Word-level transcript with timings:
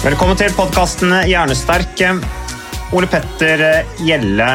Velkommen 0.00 0.32
til 0.40 0.48
podkasten 0.56 1.10
Hjernesterk. 1.28 1.98
Ole 2.96 3.08
Petter 3.12 3.60
Gjelle, 4.00 4.46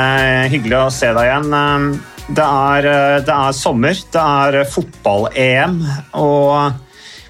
hyggelig 0.49 0.79
å 0.79 0.87
se 0.89 1.11
deg 1.13 1.27
igjen. 1.27 1.91
Det 2.33 2.45
er, 2.45 2.87
det 3.27 3.35
er 3.35 3.53
sommer, 3.53 3.93
det 3.93 4.23
er 4.23 4.57
fotball-EM. 4.73 5.77
Og 6.17 6.81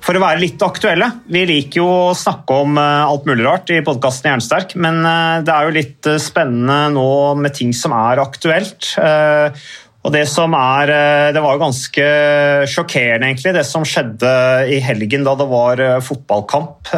for 0.06 0.16
å 0.16 0.22
være 0.22 0.40
litt 0.44 0.62
aktuelle 0.62 1.08
Vi 1.34 1.42
liker 1.50 1.82
jo 1.82 1.90
å 1.90 2.16
snakke 2.16 2.62
om 2.64 2.80
alt 2.80 3.28
mulig 3.28 3.44
rart 3.44 3.76
i 3.76 3.82
podkasten 3.84 4.32
Jernsterk, 4.32 4.78
men 4.80 5.04
det 5.44 5.52
er 5.52 5.68
jo 5.68 5.76
litt 5.76 6.12
spennende 6.24 6.94
nå 6.96 7.10
med 7.42 7.58
ting 7.60 7.76
som 7.76 7.98
er 8.00 8.24
aktuelt. 8.24 8.94
Og 10.06 10.14
det 10.14 10.28
som 10.30 10.54
er 10.54 10.92
Det 11.34 11.42
var 11.42 11.56
jo 11.56 11.64
ganske 11.64 12.06
sjokkerende, 12.70 13.32
egentlig, 13.32 13.56
det 13.58 13.66
som 13.66 13.86
skjedde 13.88 14.30
i 14.70 14.78
helgen 14.84 15.26
da 15.26 15.34
det 15.40 15.48
var 15.50 15.82
fotballkamp 16.06 16.92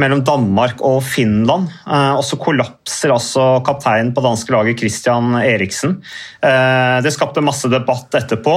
mellom 0.00 0.22
Danmark 0.24 0.80
og 0.86 1.02
Finland. 1.04 1.68
Og 1.86 2.22
så 2.24 2.38
kollapser 2.40 3.12
altså 3.12 3.44
kapteinen 3.66 4.12
på 4.14 4.22
danske 4.24 4.54
laget 4.54 4.80
Christian 4.80 5.34
Eriksen. 5.40 5.98
Det 6.40 7.12
skapte 7.12 7.42
masse 7.44 7.68
debatt 7.70 8.14
etterpå. 8.16 8.54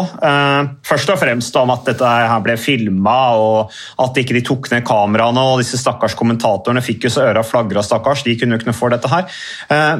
Først 0.85 1.11
og 1.11 1.19
fremst 1.21 1.57
om 1.59 1.73
at 1.73 1.89
dette 1.89 2.05
her 2.05 2.43
ble 2.45 2.55
filma, 2.61 3.17
og 3.35 3.73
at 4.05 4.21
ikke 4.21 4.37
de 4.37 4.43
tok 4.47 4.71
ned 4.71 4.85
kameraene. 4.87 5.43
Og 5.51 5.61
disse 5.63 5.79
stakkars 5.81 6.15
kommentatorene 6.17 6.83
fikk 6.85 7.09
jo 7.09 7.13
så 7.17 7.27
øra 7.31 7.43
flagra, 7.45 7.83
stakkars. 7.85 8.23
De 8.27 8.37
kunne 8.39 8.55
jo 8.55 8.61
ikke 8.61 8.71
noe 8.71 8.79
for 8.79 8.93
dette 8.93 9.11
her. 9.11 9.27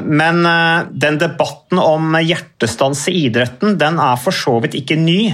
Men 0.06 0.42
den 0.94 1.20
debatten 1.20 1.82
om 1.82 2.16
hjertestans 2.22 3.06
i 3.12 3.26
idretten, 3.56 3.78
den 3.78 3.98
er 3.98 4.16
for 4.16 4.32
så 4.32 4.60
vidt 4.60 4.74
ikke 4.74 4.96
ny. 4.96 5.32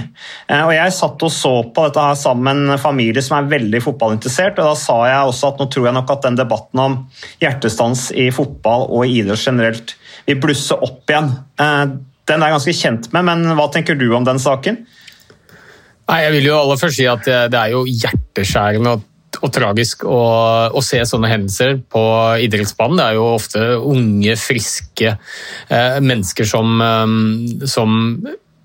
Og 0.49 0.73
jeg 0.73 0.93
satt 0.93 1.23
og 1.23 1.31
så 1.31 1.63
på 1.73 1.85
dette 1.87 1.99
her 1.99 2.15
sammen 2.15 2.65
med 2.65 2.73
en 2.77 2.81
familie 2.81 3.21
som 3.21 3.37
er 3.37 3.51
veldig 3.51 3.81
fotballinteressert, 3.83 4.59
og 4.59 4.71
da 4.71 4.75
sa 4.75 4.97
jeg 5.07 5.27
også 5.27 5.51
at 5.51 5.59
nå 5.59 5.69
tror 5.69 5.87
jeg 5.87 5.97
nok 5.97 6.11
at 6.11 6.23
den 6.23 6.39
debatten 6.39 6.79
om 6.79 6.97
hjertestans 7.41 8.11
i 8.15 8.29
fotball 8.31 8.87
og 8.89 9.05
i 9.05 9.21
idrett 9.21 9.43
generelt 9.43 9.95
vil 10.25 10.39
blusse 10.39 10.75
opp 10.75 11.09
igjen. 11.09 11.31
Den 11.57 12.41
er 12.41 12.47
jeg 12.47 12.57
ganske 12.57 12.77
kjent 12.79 13.09
med, 13.13 13.25
men 13.27 13.55
hva 13.57 13.69
tenker 13.71 13.95
du 13.99 14.13
om 14.15 14.25
den 14.25 14.39
saken? 14.39 14.85
Nei, 16.03 16.19
jeg 16.25 16.35
vil 16.35 16.49
jo 16.49 16.59
aller 16.59 16.79
først 16.79 16.99
si 16.99 17.07
at 17.07 17.23
det 17.23 17.59
er 17.59 17.71
jo 17.71 17.85
hjerteskjærende 17.87 18.97
og, 18.97 19.09
og 19.43 19.51
tragisk 19.51 20.05
å, 20.07 20.21
å, 20.71 20.83
se 20.83 21.01
sånne 21.07 21.31
hendelser 21.31 21.81
på 21.91 22.03
idrettsbanen. 22.45 22.99
Det 22.99 23.07
er 23.09 23.17
jo 23.19 23.25
ofte 23.33 23.65
unge, 23.75 24.37
friske 24.39 25.17
eh, 25.17 25.99
mennesker 25.99 26.47
som, 26.47 26.79
eh, 26.79 27.67
som 27.67 27.99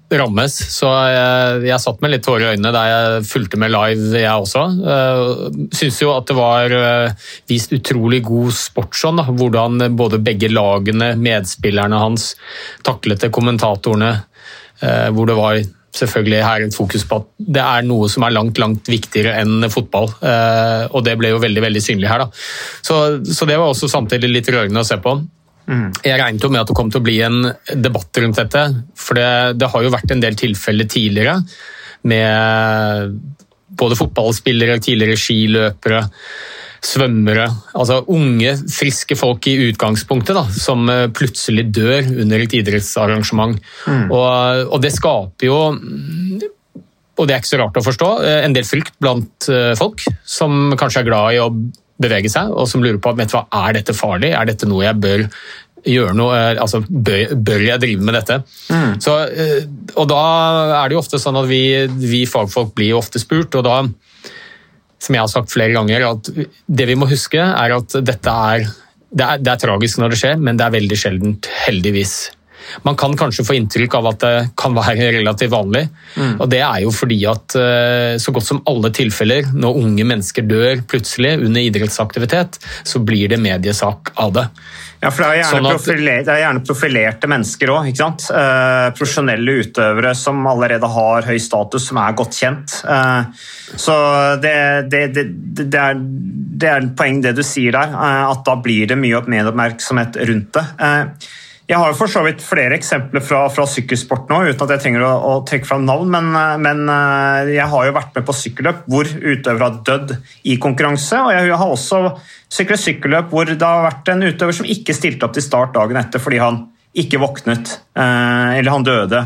rammes. 0.09 0.55
Så 0.73 0.89
jeg, 0.89 1.65
jeg 1.69 1.83
satt 1.83 1.99
med 2.03 2.15
litt 2.15 2.25
tårer 2.25 2.47
i 2.47 2.51
øynene 2.55 2.73
da 2.73 2.85
jeg 2.89 3.25
fulgte 3.29 3.61
med 3.61 3.73
live, 3.75 4.13
jeg 4.23 4.45
også. 4.45 4.65
Eh, 4.95 5.25
Syns 5.77 5.99
jo 6.03 6.13
at 6.15 6.31
det 6.31 6.37
var 6.39 6.73
uh, 6.73 7.27
vist 7.51 7.75
utrolig 7.77 8.23
god 8.27 8.55
sportsånd. 8.57 9.25
Hvordan 9.39 9.83
både 9.99 10.23
begge 10.25 10.51
lagene, 10.53 11.13
medspillerne 11.19 12.01
hans, 12.01 12.33
taklet 12.87 13.27
det, 13.27 13.35
kommentatorene. 13.35 14.15
Uh, 14.79 15.09
hvor 15.11 15.27
det 15.27 15.35
var 15.35 15.59
selvfølgelig 15.99 16.43
her 16.45 16.67
et 16.67 16.77
fokus 16.77 17.05
på 17.09 17.21
at 17.23 17.29
det 17.59 17.65
er 17.65 17.87
noe 17.87 18.09
som 18.13 18.27
er 18.27 18.35
langt 18.37 18.61
langt 18.63 18.89
viktigere 18.91 19.37
enn 19.43 19.67
fotball. 19.73 20.11
og 20.91 21.01
det 21.07 21.17
ble 21.21 21.33
jo 21.35 21.43
veldig 21.43 21.65
veldig 21.65 21.83
synlig 21.85 22.11
her. 22.11 22.25
da. 22.25 22.31
Så, 22.83 23.01
så 23.25 23.49
det 23.49 23.59
var 23.59 23.73
også 23.73 23.91
samtidig 23.91 24.31
litt 24.33 24.51
rørende 24.55 24.85
å 24.85 24.89
se 24.89 24.99
på. 25.03 25.19
Jeg 25.69 26.17
regnet 26.17 26.45
jo 26.45 26.49
med 26.49 26.63
at 26.63 26.71
det 26.71 26.77
kom 26.79 26.89
til 26.93 27.03
å 27.03 27.05
bli 27.05 27.19
en 27.27 27.43
debatt 27.77 28.23
rundt 28.23 28.39
dette. 28.41 28.63
For 28.97 29.19
det, 29.19 29.59
det 29.61 29.69
har 29.69 29.85
jo 29.85 29.93
vært 29.93 30.15
en 30.15 30.23
del 30.23 30.39
tilfeller 30.39 30.89
tidligere 30.89 31.37
med 32.09 33.19
både 33.69 33.99
fotballspillere, 33.99 34.79
tidligere 34.85 35.19
skiløpere, 35.21 36.05
svømmere. 36.85 37.49
Altså 37.77 38.01
unge, 38.15 38.55
friske 38.71 39.17
folk 39.19 39.49
i 39.51 39.57
utgangspunktet 39.69 40.37
da, 40.39 40.45
som 40.55 40.87
plutselig 41.17 41.67
dør 41.75 42.07
under 42.23 42.45
et 42.45 42.55
idrettsarrangement. 42.61 43.59
Mm. 43.87 44.07
Og, 44.09 44.63
og 44.77 44.85
det 44.85 44.95
skaper 44.95 45.51
jo 45.51 45.59
og 47.19 47.27
det 47.27 47.35
er 47.35 47.41
ikke 47.43 47.51
så 47.51 47.59
rart 47.59 47.79
å 47.81 47.83
forstå, 47.83 48.09
en 48.47 48.53
del 48.55 48.63
frykt 48.63 48.95
blant 49.03 49.49
folk 49.81 50.05
som 50.23 50.77
kanskje 50.79 51.01
er 51.03 51.09
glad 51.09 51.35
i 51.35 51.41
å 51.43 51.49
bevege 51.99 52.31
seg, 52.31 52.53
og 52.55 52.69
som 52.71 52.83
lurer 52.85 53.01
på 53.03 53.13
vet 53.19 53.33
du 53.33 53.37
hva, 53.37 53.45
er 53.67 53.79
dette 53.79 53.97
farlig, 53.97 54.31
er 54.37 54.47
dette 54.49 54.69
noe 54.71 54.85
jeg 54.87 55.01
bør 55.03 55.25
gjøre 55.89 56.17
noe, 56.17 56.37
altså 56.61 56.83
bør, 56.85 57.35
bør 57.35 57.65
jeg 57.65 57.83
drive 57.85 58.05
med 58.05 58.19
dette? 58.19 58.41
Mm. 58.69 58.99
Så, 59.03 59.15
og 59.95 60.11
da 60.11 60.25
er 60.83 60.91
det 60.91 60.97
jo 60.99 61.03
ofte 61.03 61.21
sånn 61.23 61.39
at 61.41 61.49
vi, 61.51 61.63
vi 61.89 62.25
fagfolk 62.29 62.75
blir 62.77 62.99
ofte 62.99 63.23
spurt, 63.23 63.57
og 63.59 63.65
da, 63.67 63.79
som 65.03 65.17
jeg 65.17 65.25
har 65.25 65.33
sagt 65.33 65.55
flere 65.55 65.77
ganger, 65.77 66.07
at 66.11 66.31
det 66.33 66.89
vi 66.91 66.99
må 66.99 67.09
huske 67.11 67.41
er 67.41 67.79
at 67.79 67.99
dette 68.05 68.37
er 68.53 68.69
det 69.09 69.25
er, 69.25 69.41
det 69.41 69.53
er 69.53 69.61
tragisk 69.63 70.01
når 70.01 70.13
det 70.13 70.19
skjer, 70.21 70.41
men 70.43 70.59
det 70.59 70.67
er 70.67 70.75
veldig 70.75 70.99
sjeldent, 71.01 71.49
heldigvis. 71.65 72.17
Man 72.87 72.99
kan 73.01 73.17
kanskje 73.19 73.47
få 73.47 73.57
inntrykk 73.59 73.99
av 73.99 74.11
at 74.13 74.21
det 74.25 74.35
kan 74.59 74.77
være 74.77 75.13
relativt 75.19 75.53
vanlig. 75.53 75.87
Mm. 76.17 76.35
og 76.41 76.49
Det 76.51 76.63
er 76.65 76.83
jo 76.85 76.93
fordi 76.95 77.19
at 77.31 77.57
så 78.21 78.35
godt 78.35 78.47
som 78.47 78.61
alle 78.69 78.91
tilfeller, 78.95 79.49
når 79.55 79.81
unge 79.83 80.07
mennesker 80.09 80.47
dør 80.49 80.83
plutselig 80.89 81.37
under 81.39 81.65
idrettsaktivitet, 81.65 82.59
så 82.87 83.03
blir 83.05 83.31
det 83.33 83.41
mediesak 83.43 84.13
av 84.21 84.35
det. 84.37 84.47
Ja, 84.99 85.13
for 85.15 85.23
det 85.23 85.29
er 85.29 85.37
gjerne, 85.39 85.51
sånn 85.53 85.67
at, 85.69 85.77
profilerte, 85.77 86.25
det 86.27 86.33
er 86.33 86.41
gjerne 86.43 86.63
profilerte 86.67 87.29
mennesker 87.31 87.71
òg. 87.71 87.91
Eh, 87.95 88.87
profesjonelle 88.99 89.55
utøvere 89.63 90.15
som 90.19 90.41
allerede 90.51 90.91
har 90.91 91.29
høy 91.29 91.37
status, 91.43 91.87
som 91.91 92.01
er 92.03 92.17
godt 92.19 92.35
kjent. 92.35 92.81
Eh, 92.83 93.45
så 93.79 93.95
det, 94.43 94.57
det, 94.91 95.05
det, 95.15 95.27
det, 95.61 95.69
er, 95.79 96.01
det 96.03 96.73
er 96.73 96.89
poeng 96.99 97.23
det 97.23 97.37
du 97.39 97.45
sier 97.47 97.79
der, 97.79 97.95
eh, 97.95 98.25
at 98.33 98.43
da 98.49 98.57
blir 98.63 98.91
det 98.91 98.99
mye 98.99 99.23
medieoppmerksomhet 99.23 100.19
rundt 100.33 100.59
det. 100.59 100.67
Eh, 100.83 101.29
jeg 101.69 101.77
har 101.77 101.91
jo 101.91 101.97
for 101.99 102.09
så 102.09 102.23
vidt 102.25 102.41
flere 102.41 102.79
eksempler 102.79 103.21
fra, 103.21 103.43
fra 103.53 103.67
sykkelsport 103.69 104.31
nå, 104.31 104.39
uten 104.49 104.65
at 104.65 104.71
jeg 104.73 104.83
trenger 104.87 105.03
å, 105.05 105.11
å 105.29 105.33
trekke 105.49 105.69
fram 105.69 105.85
navn, 105.85 106.09
men, 106.15 106.31
men, 106.65 106.81
jeg 107.53 107.67
har 107.69 107.85
jo 107.85 107.97
vært 107.97 108.17
med 108.17 108.25
på 108.25 108.35
sykkelløp 108.39 108.87
hvor 108.89 109.11
utøvere 109.11 109.67
har 109.67 109.77
dødd 109.85 110.15
i 110.49 110.57
konkurranse. 110.63 111.21
Og 111.27 111.35
jeg 111.37 111.59
har 111.61 111.75
også 111.75 112.01
syklet 112.49 112.81
sykkelløp 112.81 113.29
hvor 113.35 113.53
det 113.53 113.61
har 113.61 113.85
vært 113.85 114.09
en 114.15 114.25
utøver 114.25 114.57
som 114.57 114.71
ikke 114.73 114.97
stilte 114.97 115.29
opp 115.29 115.37
til 115.37 115.45
start 115.45 115.77
dagen 115.77 116.01
etter 116.01 116.23
fordi 116.25 116.41
han 116.41 116.63
ikke 116.99 117.21
våknet, 117.21 117.75
eller 117.93 118.73
han 118.73 118.87
døde 118.87 119.21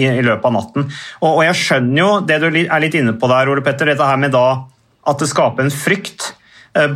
i, 0.00 0.06
løpet 0.24 0.48
av 0.48 0.54
natten. 0.56 0.88
Og, 1.20 1.28
og, 1.28 1.42
jeg 1.44 1.58
skjønner 1.60 2.00
jo 2.00 2.08
det 2.24 2.40
du 2.40 2.48
er 2.48 2.82
litt 2.82 2.96
inne 2.98 3.12
på 3.20 3.28
der, 3.30 3.52
Ole 3.52 3.62
Petter, 3.62 3.92
dette 3.92 4.08
her 4.08 4.18
med 4.18 4.32
da 4.32 4.46
at 5.12 5.20
det 5.20 5.28
skaper 5.28 5.66
en 5.66 5.74
frykt 5.74 6.32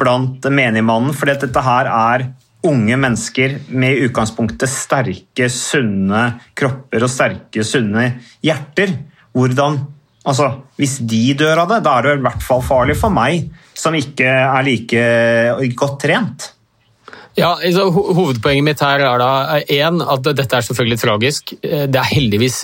blant 0.01 0.49
menigmannen, 0.49 1.13
fordi 1.15 1.37
dette 1.45 1.63
her 1.69 1.93
er 1.93 2.27
unge 2.69 2.97
mennesker 3.01 3.59
med 3.69 3.97
i 3.97 4.07
utgangspunktet 4.09 4.71
sterke, 4.71 5.49
sunne 5.53 6.25
kropper 6.57 7.07
og 7.07 7.13
sterke, 7.13 7.65
sunne 7.67 8.11
hjerter. 8.45 8.97
Hvordan 9.37 9.85
Altså, 10.27 10.49
Hvis 10.75 10.97
de 11.07 11.37
dør 11.39 11.61
av 11.63 11.69
det, 11.71 11.85
da 11.87 11.93
er 11.97 12.03
det 12.03 12.13
i 12.19 12.23
hvert 12.25 12.43
fall 12.43 12.63
farlig 12.67 12.97
for 12.99 13.15
meg, 13.15 13.45
som 13.79 13.95
ikke 13.95 14.27
er 14.27 14.65
like 14.67 15.05
godt 15.79 16.01
trent. 16.03 16.49
Ja, 17.37 17.51
altså, 17.61 17.91
Hovedpoenget 17.93 18.65
mitt 18.65 18.81
her 18.81 19.03
er 19.05 19.21
da 19.21 19.59
en, 19.77 20.01
at 20.01 20.25
dette 20.25 20.57
er 20.57 20.65
selvfølgelig 20.65 21.01
tragisk. 21.03 21.53
Eh, 21.61 21.85
det 21.85 22.01
er 22.01 22.09
heldigvis 22.09 22.63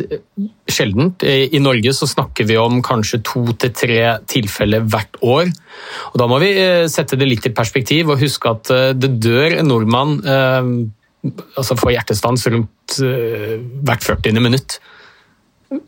sjeldent. 0.73 1.25
I 1.27 1.61
Norge 1.61 1.93
så 1.97 2.09
snakker 2.09 2.49
vi 2.49 2.57
om 2.57 2.81
kanskje 2.85 3.21
to 3.27 3.45
til 3.53 3.75
tre 3.77 4.01
tilfeller 4.33 4.87
hvert 4.89 5.21
år. 5.21 5.53
Og 6.13 6.17
Da 6.23 6.29
må 6.31 6.41
vi 6.41 6.55
sette 6.89 7.19
det 7.21 7.29
litt 7.29 7.47
i 7.47 7.53
perspektiv 7.53 8.15
og 8.15 8.23
huske 8.23 8.49
at 8.49 8.73
det 8.97 9.13
dør 9.21 9.59
en 9.59 9.69
nordmann 9.69 10.17
altså 11.23 11.77
får 11.79 11.93
hjertestans 11.99 12.47
rundt 12.51 12.97
hvert 12.99 14.09
40. 14.09 14.41
minutt 14.41 14.81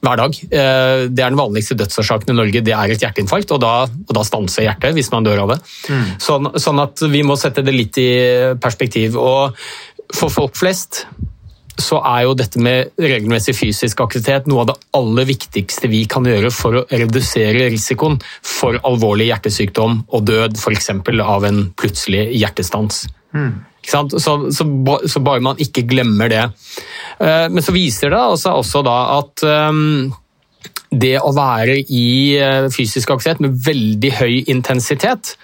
hver 0.04 0.20
dag. 0.20 0.38
Eh, 0.44 1.04
det 1.10 1.24
er 1.24 1.32
den 1.32 1.40
vanligste 1.40 1.76
dødsårsaken 1.78 2.32
i 2.34 2.38
Norge, 2.38 2.64
det 2.64 2.74
er 2.76 2.94
et 2.94 3.04
hjerteinfarkt, 3.04 3.54
og 3.56 3.62
da, 3.64 3.74
og 3.86 4.14
da 4.16 4.24
stanser 4.26 4.68
hjertet 4.68 4.96
hvis 4.96 5.12
man 5.14 5.26
dør 5.26 5.44
av 5.44 5.54
det. 5.54 5.60
Mm. 5.88 6.08
Sånn, 6.22 6.50
sånn, 6.60 6.82
at 6.84 7.04
vi 7.12 7.24
må 7.26 7.38
sette 7.40 7.64
det 7.66 7.74
litt 7.74 8.00
i 8.02 8.10
perspektiv. 8.62 9.18
Og 9.20 9.54
for 10.14 10.32
folk 10.32 10.58
flest 10.58 11.04
så 11.80 11.98
er 12.06 12.20
jo 12.28 12.36
dette 12.38 12.60
med 12.62 12.92
regelmessig 13.02 13.56
fysisk 13.58 14.04
aktivitet 14.04 14.46
noe 14.46 14.62
av 14.62 14.68
det 14.70 14.76
aller 14.94 15.26
viktigste 15.26 15.90
vi 15.90 16.04
kan 16.10 16.26
gjøre 16.28 16.52
for 16.54 16.78
å 16.78 16.84
redusere 16.90 17.66
risikoen 17.72 18.20
for 18.46 18.78
alvorlig 18.86 19.26
hjertesykdom 19.32 20.04
og 20.06 20.28
død, 20.28 20.54
f.eks. 20.60 20.92
av 21.24 21.48
en 21.48 21.64
plutselig 21.74 22.28
hjertestans. 22.38 23.04
Mm. 23.34 23.54
Så, 23.84 24.08
så, 24.18 24.34
så, 25.08 25.20
bare 25.20 25.44
man 25.44 25.60
ikke 25.60 25.84
glemmer 25.88 26.30
det. 26.32 26.44
Eh, 27.20 27.46
men 27.52 27.64
så 27.64 27.74
viser 27.74 28.14
det 28.14 28.20
altså 28.20 28.54
også 28.60 28.80
da 28.86 28.98
at 29.18 29.44
um, 29.44 30.12
det 30.94 31.16
å 31.20 31.32
være 31.36 31.80
i 31.82 32.06
eh, 32.38 32.70
fysisk 32.72 33.12
aktivitet 33.12 33.42
med 33.44 33.58
veldig 33.66 34.12
høy 34.20 34.34
intensitet, 34.52 35.34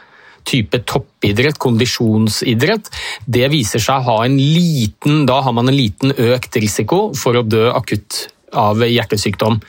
type 0.48 0.80
toppidrett, 0.88 1.58
kondisjonsidrett, 1.60 2.88
det 3.28 3.50
viser 3.52 3.82
seg 3.82 4.00
å 4.00 4.06
ha 4.06 4.18
en 4.24 4.38
liten 4.40 5.26
Da 5.28 5.42
har 5.44 5.52
man 5.52 5.68
en 5.68 5.76
liten 5.76 6.14
økt 6.16 6.56
risiko 6.62 7.10
for 7.12 7.36
å 7.36 7.44
dø 7.44 7.66
akutt 7.74 8.30
av 8.56 8.80
hjertesykdom 8.82 9.60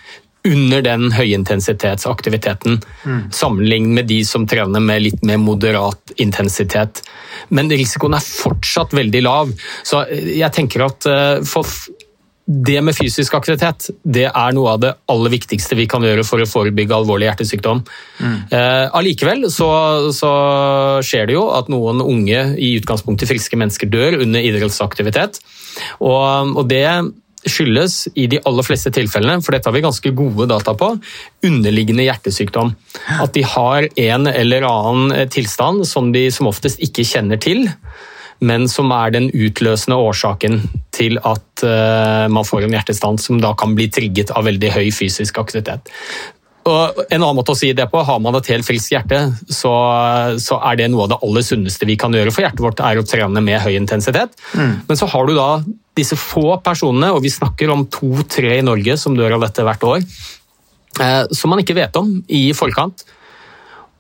under 0.48 0.82
den 0.82 1.12
høyintensitetsaktiviteten, 1.14 2.80
mm. 3.06 3.24
sammenlignet 3.34 3.96
med 4.00 4.08
de 4.10 4.22
som 4.26 4.48
trener 4.50 4.82
med 4.82 5.04
litt 5.06 5.26
mer 5.28 5.38
moderat 5.42 6.16
intensitet. 6.22 7.04
Men 7.54 7.70
risikoen 7.70 8.18
er 8.18 8.26
fortsatt 8.26 8.96
veldig 8.98 9.22
lav. 9.26 9.52
Så 9.86 10.04
jeg 10.12 10.50
tenker 10.56 10.88
at 10.88 11.10
eh, 11.10 11.44
for 11.46 11.68
det 12.52 12.80
med 12.84 12.96
fysisk 12.98 13.36
aktivitet 13.38 13.92
det 14.02 14.26
er 14.28 14.56
noe 14.56 14.74
av 14.74 14.82
det 14.82 14.92
aller 15.12 15.32
viktigste 15.32 15.78
vi 15.78 15.86
kan 15.90 16.04
gjøre 16.04 16.26
for 16.28 16.42
å 16.42 16.50
forebygge 16.50 16.98
alvorlig 16.98 17.30
hjertesykdom. 17.30 17.84
Mm. 18.20 18.38
Eh, 18.50 18.86
allikevel 18.98 19.46
så, 19.54 19.70
så, 20.16 20.32
skjer 21.06 21.30
det 21.30 21.38
jo 21.38 21.46
at 21.54 21.70
noen 21.72 22.02
unge, 22.04 22.44
i 22.58 22.74
utgangspunktet 22.82 23.30
friske 23.30 23.60
mennesker, 23.60 23.92
dør 23.94 24.20
under 24.26 24.44
idrettsaktivitet. 24.44 25.40
Og, 26.02 26.58
og 26.58 26.66
det 26.68 26.86
skyldes 27.48 28.06
i 28.16 28.28
de 28.32 28.40
aller 28.48 28.66
fleste 28.66 28.92
tilfellene, 28.94 29.42
for 29.44 29.56
dette 29.56 29.70
har 29.70 29.76
vi 29.76 29.84
ganske 29.84 30.14
gode 30.18 30.48
data 30.52 30.76
på, 30.78 30.94
underliggende 31.48 32.06
hjertesykdom. 32.06 32.74
At 33.22 33.34
de 33.38 33.46
har 33.48 33.88
en 33.90 34.30
eller 34.30 34.68
annen 34.68 35.16
eh, 35.16 35.28
tilstand 35.32 35.86
som 35.90 36.12
de 36.16 36.28
som 36.34 36.52
oftest 36.52 36.82
ikke 36.84 37.08
kjenner 37.08 37.42
til, 37.42 37.68
men 38.42 38.66
som 38.70 38.90
er 38.96 39.14
den 39.14 39.30
utløsende 39.30 40.00
årsaken 40.02 40.64
til 40.96 41.20
at 41.22 41.62
uh, 41.62 42.26
man 42.26 42.48
får 42.48 42.66
en 42.66 42.74
hjertestans 42.74 43.28
som 43.30 43.38
da 43.38 43.52
kan 43.54 43.76
bli 43.78 43.86
trigget 43.94 44.34
av 44.34 44.48
veldig 44.50 44.72
høy 44.74 44.88
fysisk 44.90 45.38
aktivitet. 45.38 45.92
Og 46.70 47.00
en 47.08 47.18
annen 47.18 47.38
måte 47.38 47.56
å 47.56 47.58
si 47.58 47.72
det 47.74 47.88
på, 47.90 48.02
Har 48.06 48.20
man 48.22 48.36
et 48.38 48.50
helt 48.54 48.68
friskt 48.68 48.94
hjerte, 48.94 49.22
så, 49.50 49.72
så, 50.42 50.60
er 50.70 50.78
det 50.78 50.90
noe 50.94 51.08
av 51.08 51.14
det 51.14 51.22
aller 51.26 51.46
sunneste 51.46 51.88
vi 51.90 51.98
kan 52.00 52.14
gjøre 52.14 52.34
for 52.34 52.46
hjertet 52.46 52.62
vårt, 52.64 52.84
er 52.86 53.02
å 53.02 53.06
trene 53.08 53.42
med 53.44 53.62
høy 53.64 53.74
intensitet. 53.80 54.36
Mm. 54.54 54.76
Men 54.90 55.00
så 55.00 55.10
har 55.10 55.26
du 55.26 55.34
da 55.38 55.50
disse 55.98 56.18
få 56.20 56.60
personene, 56.64 57.12
og 57.16 57.24
vi 57.26 57.34
snakker 57.34 57.72
om 57.74 57.88
to-tre 57.92 58.60
i 58.60 58.66
Norge 58.66 58.98
som 59.00 59.18
dør 59.18 59.40
av 59.40 59.48
dette 59.48 59.66
hvert 59.66 59.88
år, 59.90 60.06
eh, 61.02 61.24
som 61.34 61.52
man 61.52 61.64
ikke 61.64 61.78
vet 61.78 61.98
om 62.00 62.14
i 62.30 62.52
forkant. 62.58 63.04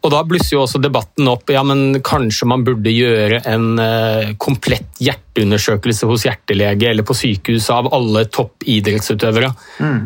Og 0.01 0.09
Da 0.09 0.23
blusser 0.25 0.55
jo 0.55 0.63
også 0.63 0.79
debatten 0.81 1.27
opp 1.29 1.51
ja, 1.53 1.61
men 1.65 1.99
kanskje 2.05 2.47
man 2.49 2.63
burde 2.65 2.89
gjøre 2.89 3.43
en 3.49 3.67
eh, 3.81 4.31
komplett 4.41 4.97
hjerteundersøkelse 5.01 6.09
hos 6.09 6.25
hjertelege 6.25 6.89
eller 6.89 7.05
på 7.05 7.17
sykehuset 7.17 7.73
av 7.75 7.91
alle 7.93 8.25
toppidrettsutøvere. 8.33 9.51
Mm. 9.81 9.99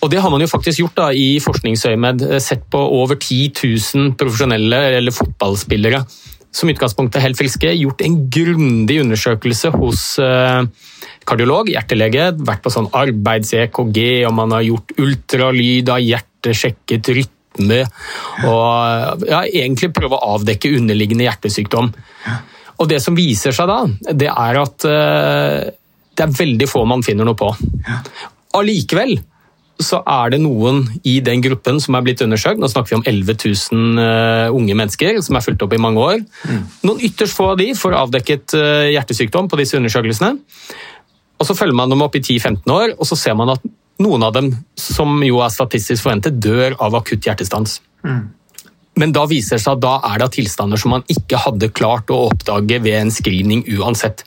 Og 0.00 0.10
Det 0.10 0.20
har 0.20 0.32
man 0.32 0.40
jo 0.40 0.48
faktisk 0.48 0.80
gjort 0.80 0.96
da, 0.96 1.10
i 1.12 1.38
forskningsøyemed. 1.44 2.24
Eh, 2.30 2.40
sett 2.40 2.64
på 2.72 2.80
over 2.80 3.18
10 3.20 3.52
000 3.94 4.14
profesjonelle 4.20 4.82
eller 4.96 5.12
fotballspillere 5.14 6.04
som 6.50 6.70
utgangspunkt 6.70 7.16
er 7.16 7.24
helt 7.24 7.38
friske. 7.38 7.70
Gjort 7.78 8.02
en 8.04 8.16
grundig 8.32 8.98
undersøkelse 9.04 9.70
hos 9.76 10.04
uh, 10.22 10.64
kardiolog, 11.28 11.70
hjertelege. 11.70 12.30
Vært 12.46 12.64
på 12.64 12.72
sånn 12.74 12.90
arbeids-EKG, 12.96 14.00
og 14.28 14.34
man 14.36 14.56
har 14.56 14.66
gjort 14.66 14.96
ultralyd 14.98 15.92
av 15.94 16.02
hjertet, 16.02 16.56
sjekket 16.58 17.12
rytme. 17.14 17.84
Og 18.48 19.26
ja, 19.30 19.44
egentlig 19.46 19.92
prøve 19.94 20.18
å 20.18 20.36
avdekke 20.36 20.74
underliggende 20.80 21.28
hjertesykdom. 21.28 21.92
Og 22.80 22.88
Det 22.90 22.98
som 23.04 23.14
viser 23.14 23.54
seg 23.54 23.68
da, 23.70 23.82
det 24.10 24.30
er 24.32 24.62
at 24.64 24.88
uh, 24.88 25.70
det 26.10 26.26
er 26.26 26.38
veldig 26.42 26.66
få 26.68 26.82
man 26.88 27.06
finner 27.06 27.28
noe 27.28 27.38
på. 27.38 27.52
Allikevel 28.58 29.20
så 29.84 30.00
er 30.08 30.32
det 30.34 30.40
noen 30.42 30.82
i 31.08 31.18
den 31.24 31.42
gruppen 31.44 31.80
som 31.82 31.96
er 31.96 32.04
blitt 32.06 32.22
undersøkt. 32.24 32.60
Nå 32.60 32.68
snakker 32.70 32.94
vi 32.94 32.98
om 33.00 33.06
11 33.06 33.36
000 33.72 34.00
uh, 34.00 34.54
unge 34.56 34.76
mennesker 34.78 35.20
som 35.24 35.38
er 35.38 35.44
fulgt 35.44 35.64
opp 35.66 35.74
i 35.76 35.80
mange 35.82 36.02
år. 36.04 36.22
Mm. 36.44 36.64
Noen 36.86 37.04
ytterst 37.08 37.36
få 37.36 37.52
av 37.52 37.60
de 37.60 37.70
får 37.78 37.96
avdekket 37.98 38.56
uh, 38.58 38.88
hjertesykdom 38.92 39.50
på 39.50 39.60
disse 39.60 39.78
undersøkelsene. 39.80 40.34
Og 41.40 41.48
Så 41.48 41.56
følger 41.56 41.76
man 41.76 41.92
dem 41.92 42.02
opp 42.04 42.16
i 42.18 42.20
10-15 42.20 42.68
år, 42.74 42.92
og 42.98 43.08
så 43.08 43.16
ser 43.16 43.38
man 43.38 43.54
at 43.54 43.64
noen 44.00 44.24
av 44.24 44.34
dem, 44.36 44.52
som 44.76 45.20
jo 45.24 45.40
er 45.44 45.52
statistisk 45.52 46.04
forventet, 46.04 46.36
dør 46.40 46.76
av 46.80 46.96
akutt 47.00 47.24
hjertestans. 47.28 47.78
Mm. 48.04 48.28
Men 49.00 49.14
da 49.16 49.24
viser 49.28 49.56
det 49.56 49.64
seg 49.64 49.78
at 49.78 49.84
da 49.84 49.94
er 50.10 50.20
det 50.20 50.32
tilstander 50.36 50.80
som 50.80 50.92
man 50.96 51.06
ikke 51.12 51.40
hadde 51.40 51.72
klart 51.72 52.12
å 52.12 52.26
oppdage 52.28 52.80
ved 52.84 52.98
en 52.98 53.12
screening 53.14 53.64
uansett. 53.78 54.24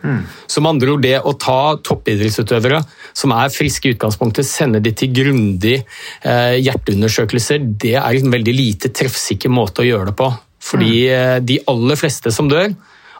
Mm. 0.00 0.20
Som 0.48 0.68
andre 0.70 0.94
ord, 0.94 1.02
det 1.04 1.16
å 1.20 1.34
ta 1.36 1.76
toppidrettsutøvere 1.84 2.80
som 3.16 3.34
er 3.36 3.52
friske 3.52 3.88
i 3.88 3.94
utgangspunktet, 3.94 4.48
sende 4.48 4.80
de 4.82 4.92
til 4.96 5.12
grundig 5.14 5.76
eh, 5.80 6.56
hjerteundersøkelser, 6.60 7.66
det 7.82 7.96
er 8.00 8.20
en 8.20 8.32
veldig 8.32 8.54
lite 8.56 8.92
treffsikker 8.96 9.52
måte 9.52 9.84
å 9.84 9.88
gjøre 9.88 10.10
det 10.10 10.16
på. 10.20 10.30
Fordi 10.70 10.94
mm. 11.04 11.14
eh, 11.18 11.36
de 11.52 11.60
aller 11.70 12.00
fleste 12.00 12.32
som 12.34 12.48
dør 12.50 12.72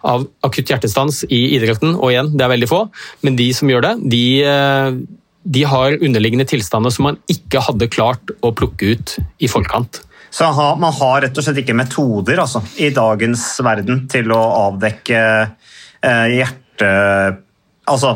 av 0.06 0.24
akutt 0.46 0.70
hjertestans 0.72 1.24
i 1.28 1.40
idretten, 1.56 1.94
og 1.98 2.12
igjen, 2.12 2.32
det 2.36 2.46
er 2.46 2.54
veldig 2.54 2.68
få, 2.70 2.84
men 3.26 3.36
de 3.36 3.50
som 3.56 3.68
gjør 3.68 3.84
det, 3.84 3.94
de, 4.14 4.24
eh, 4.48 5.00
de 5.56 5.64
har 5.68 5.98
underliggende 5.98 6.48
tilstander 6.48 6.94
som 6.94 7.10
man 7.10 7.20
ikke 7.32 7.64
hadde 7.68 7.90
klart 7.92 8.32
å 8.40 8.54
plukke 8.56 8.94
ut 8.94 9.18
i 9.40 9.50
forkant. 9.50 10.02
Så 10.30 10.46
man 10.78 10.94
har 10.94 11.24
rett 11.24 11.38
og 11.38 11.42
slett 11.42 11.58
ikke 11.64 11.74
metoder 11.74 12.38
altså, 12.38 12.62
i 12.78 12.92
dagens 12.94 13.42
verden 13.66 14.04
til 14.10 14.30
å 14.30 14.40
avdekke 14.70 15.22
eh, 15.42 16.26
hjerte 16.36 16.69
hjerte... 16.80 17.42
Altså 17.90 18.14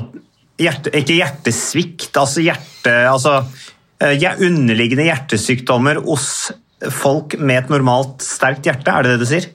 hjerte, 0.60 0.92
ikke 0.94 1.18
hjertesvikt, 1.18 2.12
altså 2.16 2.44
hjerte... 2.44 2.94
Altså 3.10 3.38
eh, 4.00 4.24
underliggende 4.38 5.08
hjertesykdommer 5.08 6.02
hos 6.04 6.52
folk 6.92 7.38
med 7.40 7.64
et 7.64 7.72
normalt 7.72 8.22
sterkt 8.24 8.66
hjerte, 8.68 8.90
er 8.90 9.04
det 9.04 9.14
det 9.14 9.22
du 9.22 9.28
sier? 9.28 9.48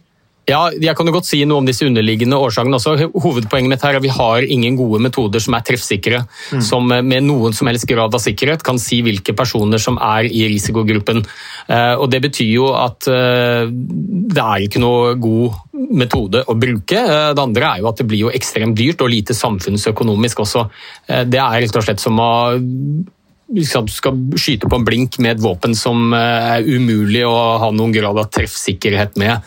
Ja, 0.49 0.61
jeg 0.73 0.95
kan 0.97 1.07
jo 1.07 1.13
godt 1.13 1.27
si 1.29 1.41
noe 1.47 1.61
om 1.61 1.67
disse 1.67 1.85
underliggende 1.85 2.39
årsakene 2.39 2.79
også. 2.79 2.95
Hovedpoenget 3.13 3.71
mitt 3.71 3.85
her 3.85 3.95
er 3.95 3.99
at 3.99 4.05
vi 4.05 4.13
har 4.13 4.45
ingen 4.45 4.77
gode 4.79 5.01
metoder 5.03 5.43
som 5.43 5.55
er 5.57 5.65
treffsikre, 5.67 6.23
mm. 6.25 6.63
som 6.65 6.89
med 6.89 7.27
noen 7.27 7.55
som 7.55 7.69
helst 7.69 7.87
grad 7.89 8.15
av 8.15 8.23
sikkerhet 8.23 8.65
kan 8.65 8.81
si 8.81 9.01
hvilke 9.05 9.35
personer 9.37 9.81
som 9.81 9.99
er 10.01 10.29
i 10.29 10.45
risikogruppen. 10.51 11.21
Eh, 11.67 11.93
og 11.95 12.09
Det 12.09 12.23
betyr 12.25 12.51
jo 12.55 12.71
at 12.77 13.09
eh, 13.11 13.69
det 13.69 14.45
er 14.45 14.65
ikke 14.65 14.81
noe 14.81 15.13
god 15.21 15.85
metode 15.99 16.43
å 16.49 16.57
bruke. 16.57 16.97
Eh, 16.97 17.29
det 17.35 17.45
andre 17.45 17.69
er 17.69 17.83
jo 17.83 17.91
at 17.91 18.01
det 18.01 18.09
blir 18.09 18.25
jo 18.25 18.33
ekstremt 18.33 18.77
dyrt 18.79 19.05
og 19.05 19.13
lite 19.13 19.37
samfunnsøkonomisk 19.37 20.43
også. 20.45 20.65
Det 21.29 21.39
er 21.39 21.61
rett 21.61 21.77
og 21.77 21.85
slett 21.85 22.01
som 22.01 22.19
å 22.21 22.31
du 23.49 23.63
skal 23.65 24.17
skyte 24.37 24.69
på 24.69 24.77
en 24.77 24.85
blink 24.85 25.17
med 25.21 25.35
et 25.35 25.41
våpen 25.41 25.73
som 25.77 26.13
eh, 26.13 26.59
er 26.59 26.67
umulig 26.67 27.23
å 27.25 27.35
ha 27.61 27.69
noen 27.73 27.93
grad 27.95 28.17
av 28.21 28.29
treffsikkerhet 28.33 29.17
med. 29.21 29.45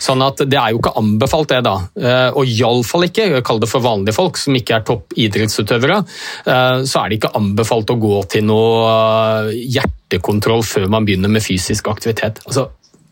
Sånn 0.00 0.22
at 0.24 0.44
Det 0.46 0.58
er 0.58 0.72
jo 0.72 0.80
ikke 0.80 0.94
anbefalt, 1.00 1.50
det. 1.50 1.62
da. 1.66 1.76
Eh, 1.98 2.28
og 2.30 2.46
iallfall 2.46 3.08
ikke, 3.08 3.42
kall 3.46 3.62
det 3.62 3.70
for 3.70 3.84
vanlige 3.84 4.16
folk 4.16 4.38
som 4.38 4.54
ikke 4.56 4.78
er 4.78 4.86
toppidrettsutøvere, 4.86 5.98
eh, 6.46 6.82
så 6.86 7.02
er 7.02 7.10
det 7.10 7.20
ikke 7.20 7.34
anbefalt 7.40 7.90
å 7.90 7.98
gå 8.00 8.22
til 8.30 8.46
noe 8.46 9.50
hjertekontroll 9.50 10.62
før 10.66 10.86
man 10.92 11.08
begynner 11.08 11.32
med 11.32 11.44
fysisk 11.44 11.90
aktivitet. 11.90 12.42
Altså, 12.46 12.68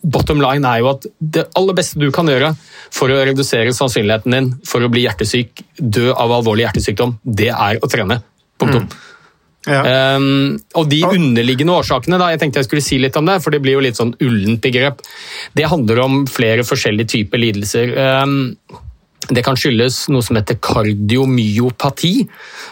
bottom 0.06 0.40
line 0.44 0.64
er 0.70 0.84
jo 0.84 0.92
at 0.94 1.10
det 1.18 1.48
aller 1.58 1.76
beste 1.76 1.98
du 1.98 2.12
kan 2.14 2.30
gjøre 2.30 2.54
for 2.94 3.10
å 3.10 3.20
redusere 3.26 3.74
sannsynligheten 3.74 4.38
din 4.38 4.50
for 4.66 4.84
å 4.86 4.92
bli 4.92 5.02
hjertesyk, 5.04 5.66
dø 5.78 6.12
av 6.14 6.38
alvorlig 6.38 6.68
hjertesykdom, 6.68 7.18
det 7.26 7.50
er 7.50 7.82
å 7.82 7.90
trene. 7.90 8.22
Punktum. 8.58 8.86
Mm. 8.86 9.17
Ja. 9.66 10.14
Um, 10.16 10.56
og 10.78 10.86
de 10.88 11.00
underliggende 11.04 11.74
årsakene, 11.80 12.18
da, 12.20 12.30
jeg 12.32 12.40
tenkte 12.40 12.62
jeg 12.62 12.68
skulle 12.68 12.84
si 12.84 13.00
litt 13.02 13.16
om 13.18 13.26
det, 13.28 13.40
for 13.44 13.52
det 13.52 13.60
blir 13.64 13.76
jo 13.76 13.84
litt 13.84 13.98
sånn 13.98 14.14
ullent 14.24 14.62
begrep. 14.64 15.02
Det 15.58 15.66
handler 15.68 16.02
om 16.04 16.20
flere 16.30 16.64
forskjellige 16.66 17.12
typer 17.16 17.42
lidelser. 17.42 17.92
Um, 18.22 18.38
Det 19.28 19.44
kan 19.44 19.58
skyldes 19.58 20.06
noe 20.12 20.24
som 20.24 20.38
heter 20.38 20.56
kardiomyopati, 20.64 22.12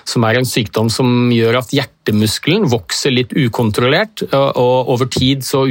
som 0.08 0.24
er 0.24 0.38
en 0.38 0.48
sykdom 0.48 0.88
som 0.92 1.28
gjør 1.34 1.58
at 1.60 1.74
hjertemuskelen 1.76 2.64
vokser 2.72 3.12
litt 3.12 3.34
ukontrollert, 3.36 4.24
og 4.32 4.92
over 4.94 5.10
tid 5.12 5.44
så 5.44 5.64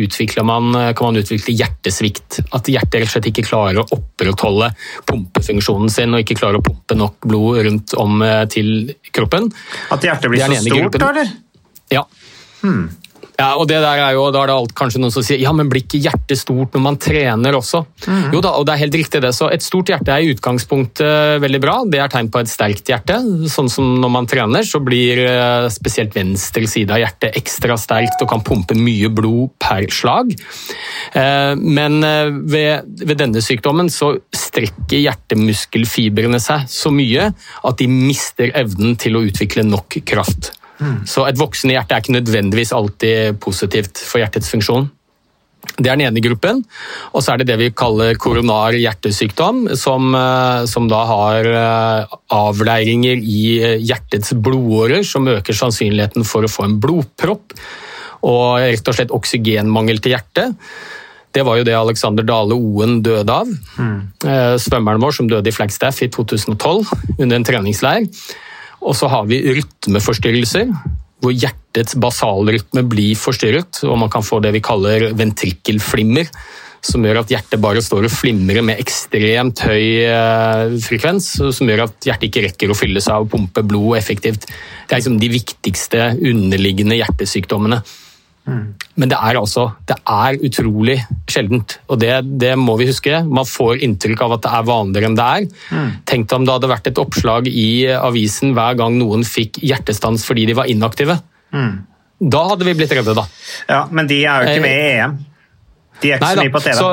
man, 0.46 0.76
kan 0.94 1.08
man 1.10 1.22
utvikle 1.22 1.56
hjertesvikt. 1.56 2.42
At 2.54 2.70
hjertet 2.70 3.02
rett 3.02 3.10
og 3.10 3.16
slett 3.16 3.32
ikke 3.32 3.48
klarer 3.48 3.82
å 3.82 3.88
opprettholde 3.98 4.72
pumpefunksjonen 5.10 5.90
sin 5.90 6.14
og 6.14 6.22
ikke 6.22 6.38
klarer 6.42 6.62
å 6.62 6.66
pumpe 6.66 6.98
nok 7.00 7.18
blod 7.26 7.64
rundt 7.66 7.96
om 8.02 8.22
eh, 8.26 8.44
til 8.52 8.94
kroppen. 9.16 9.50
At 9.94 10.06
hjertet 10.06 10.32
blir 10.32 10.46
så 10.46 10.62
stort, 10.62 11.02
eller? 11.02 11.34
Ja. 11.94 12.06
Hmm. 12.62 12.88
Ja, 13.36 13.50
og 13.60 13.68
det 13.68 13.82
der 13.84 14.00
er 14.00 14.16
jo, 14.16 14.30
Da 14.32 14.44
er 14.44 14.50
det 14.50 14.56
alt, 14.56 14.74
kanskje 14.78 15.02
noen 15.04 15.14
som 15.14 15.24
sier 15.26 15.42
ja, 15.42 15.52
men 15.56 15.70
blir 15.72 15.84
ikke 15.84 16.00
hjertet 16.04 16.40
stort 16.40 16.76
når 16.76 16.84
man 16.86 17.00
trener 17.02 17.58
også? 17.58 17.84
Mm. 18.08 18.32
Jo 18.36 18.42
da, 18.44 18.54
og 18.56 18.68
det 18.68 18.76
er 18.76 18.84
helt 18.86 18.98
riktig 19.02 19.22
det. 19.24 19.34
Så 19.36 19.50
Et 19.52 19.64
stort 19.64 19.92
hjerte 19.92 20.14
er 20.14 20.24
i 20.24 20.32
utgangspunktet 20.34 21.42
veldig 21.44 21.62
bra. 21.64 21.76
Det 21.90 22.00
er 22.02 22.12
tegn 22.12 22.32
på 22.32 22.42
et 22.42 22.52
sterkt 22.52 22.92
hjerte. 22.92 23.20
Sånn 23.52 23.70
som 23.72 23.96
når 24.02 24.14
man 24.14 24.30
trener, 24.30 24.66
så 24.68 24.82
blir 24.84 25.22
eh, 25.26 25.68
spesielt 25.74 26.16
venstre 26.16 26.68
side 26.70 26.96
av 26.96 27.02
hjertet 27.04 27.38
ekstra 27.40 27.78
sterkt 27.80 28.24
og 28.24 28.32
kan 28.32 28.44
pumpe 28.46 28.78
mye 28.80 29.12
blod 29.14 29.56
per 29.62 29.88
slag. 29.94 30.34
Eh, 31.14 31.54
men 31.60 32.00
eh, 32.08 32.32
ved, 32.32 32.92
ved 33.04 33.20
denne 33.20 33.44
sykdommen 33.44 33.92
så 33.92 34.14
strekker 34.36 35.04
hjertemuskelfibrene 35.04 36.40
seg 36.44 36.70
så 36.72 36.92
mye 36.94 37.32
at 37.36 37.82
de 37.82 37.90
mister 37.92 38.54
evnen 38.56 38.96
til 39.00 39.18
å 39.18 39.26
utvikle 39.28 39.66
nok 39.68 40.00
kraft. 40.08 40.54
Så 41.08 41.24
et 41.30 41.40
voksende 41.40 41.78
hjerte 41.78 41.96
er 41.96 42.04
ikke 42.04 42.18
nødvendigvis 42.18 42.74
alltid 42.76 43.40
positivt 43.44 44.02
for 44.04 44.20
hjertets 44.20 44.52
funksjon. 44.52 44.90
Det 45.76 45.90
er 45.90 45.98
den 45.98 46.06
ene 46.08 46.24
gruppen. 46.24 46.62
Og 47.12 47.24
så 47.24 47.34
er 47.34 47.42
det 47.42 47.50
det 47.50 47.58
vi 47.60 47.72
kaller 47.76 48.16
koronar 48.22 48.76
hjertesykdom, 48.78 49.66
som, 49.80 50.14
eh, 50.16 50.66
som 50.72 50.88
da 50.92 51.02
har 51.10 51.50
eh, 51.52 52.18
avleiringer 52.36 53.20
i 53.20 53.42
eh, 53.60 53.78
hjertets 53.84 54.36
blodårer, 54.38 55.04
som 55.04 55.28
øker 55.28 55.58
sannsynligheten 55.58 56.28
for 56.28 56.46
å 56.46 56.52
få 56.52 56.68
en 56.68 56.78
blodpropp 56.80 57.58
og 58.26 58.62
rett 58.64 58.88
og 58.90 58.96
slett 58.98 59.14
oksygenmangel 59.14 60.00
til 60.02 60.16
hjertet. 60.16 60.56
Det 61.36 61.44
var 61.46 61.60
jo 61.60 61.66
det 61.68 61.76
Alexander 61.76 62.24
Dale 62.26 62.56
Oen 62.56 63.02
døde 63.04 63.30
av. 63.30 63.50
Mm. 63.76 63.98
Svømmeren 64.64 65.04
vår 65.04 65.14
som 65.18 65.28
døde 65.30 65.52
i 65.52 65.54
Flagstaff 65.54 66.00
i 66.02 66.08
2012 66.08 66.88
under 67.20 67.36
en 67.36 67.46
treningsleir. 67.46 68.08
Og 68.86 68.94
så 68.98 69.10
har 69.10 69.26
vi 69.30 69.42
rytmeforstyrrelser, 69.58 70.70
hvor 71.24 71.34
hjertets 71.34 71.98
basalrytme 71.98 72.86
blir 72.88 73.18
forstyrret. 73.18 73.82
og 73.88 73.98
Man 73.98 74.12
kan 74.14 74.26
få 74.26 74.42
det 74.44 74.54
vi 74.56 74.64
kaller 74.64 75.10
ventrikkelflimmer, 75.18 76.30
som 76.86 77.02
gjør 77.02 77.24
at 77.24 77.32
hjertet 77.34 77.62
bare 77.64 77.82
står 77.82 78.06
og 78.06 78.14
flimrer 78.14 78.62
med 78.62 78.78
ekstremt 78.78 79.64
høy 79.66 80.06
eh, 80.06 80.76
frekvens. 80.86 81.32
Som 81.58 81.72
gjør 81.72 81.88
at 81.88 82.06
hjertet 82.06 82.30
ikke 82.30 82.46
rekker 82.46 82.72
å 82.72 82.78
fylle 82.78 83.02
seg 83.02 83.26
og 83.26 83.32
pumpe 83.34 83.66
blod 83.66 83.98
effektivt. 83.98 84.46
Det 84.46 84.94
er 84.94 85.02
liksom 85.02 85.18
de 85.22 85.32
viktigste 85.34 86.12
underliggende 86.22 87.00
hjertesykdommene. 87.00 87.82
Men 88.46 89.10
det 89.10 89.18
er 89.18 89.40
altså 89.40 89.66
det 89.90 89.98
er 90.06 90.38
utrolig 90.46 91.00
sjeldent, 91.32 91.80
og 91.90 92.00
det, 92.02 92.12
det, 92.42 92.54
må 92.62 92.78
vi 92.80 92.88
huske. 92.90 93.24
Man 93.26 93.48
får 93.50 93.82
inntrykk 93.86 94.22
av 94.22 94.38
at 94.38 94.46
det 94.46 94.54
er 94.54 94.68
vanligere 94.70 95.10
enn 95.10 95.18
det 95.18 95.26
er. 95.26 95.48
Mm. 95.74 95.90
Tenk 96.06 96.30
deg 96.30 96.38
om 96.38 96.46
det 96.46 96.56
hadde 96.56 96.72
vært 96.72 96.90
et 96.92 97.02
oppslag 97.02 97.50
i 97.50 97.70
avisen 97.98 98.54
hver 98.58 98.78
gang 98.80 99.00
noen 99.02 99.26
fikk 99.28 99.60
hjertestans 99.66 100.28
fordi 100.28 100.46
de 100.52 100.58
var 100.58 100.70
inaktive. 100.72 101.18
Mm. 101.56 101.74
Da 102.36 102.44
hadde 102.52 102.68
vi 102.68 102.76
blitt 102.78 102.94
redde, 102.96 103.16
da. 103.18 103.26
Ja, 103.68 103.82
Men 103.92 104.08
de 104.12 104.22
er 104.24 104.46
jo 104.46 104.54
ikke 104.54 104.68
med 104.68 104.78
i 104.78 104.86
eh, 104.86 105.02
EM. 105.04 105.18
De 106.04 106.12
er 106.12 106.18
ikke 106.18 106.28
Nei, 106.28 106.32
så 106.36 106.46
mye 106.46 106.54
på 106.54 106.62
TV. 106.64 106.78
Så, 106.78 106.88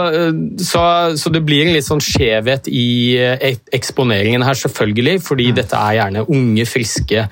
så, 0.72 0.82
så, 1.18 1.30
det 1.34 1.42
blir 1.46 1.66
en 1.66 1.76
litt 1.76 1.86
sånn 1.86 2.02
skjevhet 2.02 2.68
i 2.70 2.88
eh, 3.20 3.56
eksponeringen 3.74 4.44
her, 4.46 4.58
selvfølgelig. 4.58 5.20
Fordi 5.26 5.52
mm. 5.52 5.56
dette 5.60 5.78
er 5.78 5.98
gjerne 6.00 6.26
unge, 6.32 6.66
friske 6.70 7.26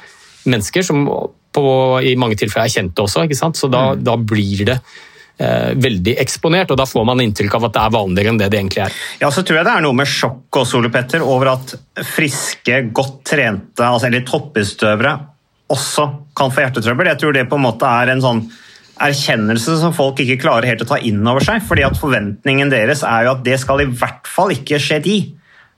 mennesker 0.50 0.86
som 0.86 1.06
på, 1.54 1.64
i 2.06 2.16
mange 2.20 2.38
tilfeller 2.40 2.68
er 2.68 2.74
kjente 2.74 3.04
også, 3.04 3.24
ikke 3.26 3.38
sant? 3.38 3.58
så 3.58 3.70
da, 3.70 3.90
mm. 3.94 4.04
da 4.06 4.16
blir 4.32 4.64
det 4.68 4.76
eh, 4.78 5.72
veldig 5.74 6.14
eksponert, 6.22 6.70
og 6.70 6.78
da 6.80 6.86
får 6.88 7.06
man 7.08 7.22
inntrykk 7.24 7.58
av 7.58 7.68
at 7.68 7.76
det 7.76 7.82
er 7.82 7.96
vanligere 7.96 8.34
enn 8.34 8.40
det 8.40 8.50
det 8.52 8.60
egentlig 8.60 8.84
er. 8.86 9.02
Ja, 9.22 9.32
så 9.34 9.44
tror 9.44 9.60
jeg 9.60 9.68
det 9.68 9.74
er 9.74 9.84
noe 9.86 9.98
med 9.98 10.10
sjokk 10.10 10.60
også, 10.62 10.80
Ole 10.80 10.92
Petter, 10.94 11.26
over 11.26 11.54
at 11.56 11.74
friske, 12.14 12.84
godt 12.96 13.20
trente, 13.32 13.84
altså, 13.86 14.08
eller 14.10 14.26
toppidrettsutøvere 14.28 15.18
også 15.70 16.08
kan 16.36 16.50
få 16.50 16.64
hjertetrøbbel. 16.64 17.12
Jeg 17.12 17.22
tror 17.22 17.36
det 17.36 17.46
på 17.50 17.58
en 17.58 17.66
måte 17.66 17.86
er 17.86 18.10
en 18.10 18.22
sånn 18.24 18.42
erkjennelse 19.00 19.78
som 19.80 19.94
folk 19.96 20.20
ikke 20.22 20.40
klarer 20.42 20.68
helt 20.68 20.82
å 20.84 20.88
ta 20.90 20.98
inn 21.06 21.22
over 21.24 21.44
seg. 21.44 21.62
fordi 21.66 21.86
at 21.86 21.98
Forventningen 21.98 22.72
deres 22.72 23.04
er 23.06 23.26
jo 23.26 23.34
at 23.36 23.44
det 23.46 23.60
skal 23.62 23.84
i 23.84 23.88
hvert 23.88 24.28
fall 24.28 24.52
ikke 24.54 24.80
skje 24.82 25.00
de 25.04 25.18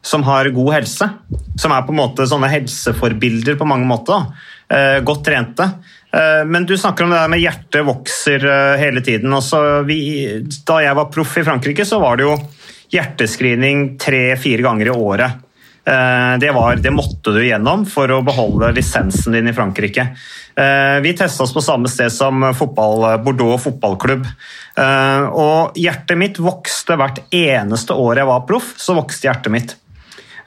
som 0.03 0.25
har 0.27 0.51
god 0.55 0.73
helse. 0.81 1.09
Som 1.61 1.75
er 1.75 1.85
på 1.87 1.95
en 1.95 2.01
måte 2.01 2.27
sånne 2.27 2.51
helseforbilder 2.51 3.59
på 3.61 3.69
mange 3.69 3.87
måter. 3.87 4.27
Eh, 4.73 5.01
godt 5.05 5.25
trente. 5.25 5.63
Eh, 6.13 6.45
men 6.47 6.67
du 6.67 6.79
snakker 6.79 7.05
om 7.05 7.11
det 7.11 7.21
der 7.21 7.29
med 7.29 7.43
hjertet 7.43 7.85
vokser 7.87 8.47
eh, 8.49 8.81
hele 8.81 9.05
tiden. 9.05 9.35
Vi, 9.87 10.01
da 10.67 10.81
jeg 10.85 10.97
var 10.97 11.11
proff 11.13 11.37
i 11.39 11.45
Frankrike, 11.45 11.85
så 11.85 12.01
var 12.01 12.17
det 12.17 12.29
jo 12.29 12.37
hjertescreening 12.93 13.97
tre-fire 14.01 14.65
ganger 14.65 14.93
i 14.93 14.95
året. 14.97 15.49
Det, 15.83 16.51
var, 16.55 16.77
det, 16.79 16.93
måtte 16.95 17.33
du 17.35 17.41
gjennom 17.43 17.81
for 17.91 18.07
å 18.15 18.21
beholde 18.23 18.69
lisensen 18.77 19.35
din 19.35 19.49
i 19.51 19.55
Frankrike. 19.57 20.05
Vi 21.03 21.15
testa 21.19 21.43
oss 21.43 21.55
på 21.57 21.65
samme 21.65 21.91
sted 21.91 22.13
som 22.15 22.45
fotball, 22.55 23.17
Bordeaux 23.25 23.65
fotballklubb. 23.65 24.29
Og 25.43 25.81
hjertet 25.83 26.21
mitt 26.21 26.39
vokste 26.39 26.95
hvert 27.01 27.19
eneste 27.35 27.99
år 27.99 28.23
jeg 28.23 28.31
var 28.31 28.47
proff. 28.47 28.71
så 28.79 28.95
vokste 28.95 29.27
hjertet 29.27 29.57
mitt. 29.57 29.75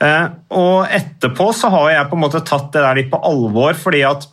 Eh, 0.03 0.25
og 0.55 0.91
etterpå 0.91 1.49
så 1.55 1.69
har 1.71 1.91
jeg 1.93 2.09
på 2.09 2.17
en 2.17 2.23
måte 2.25 2.43
tatt 2.45 2.71
det 2.73 2.83
der 2.83 2.99
litt 2.99 3.11
på 3.13 3.21
alvor, 3.23 3.77
fordi 3.79 4.03
at 4.07 4.27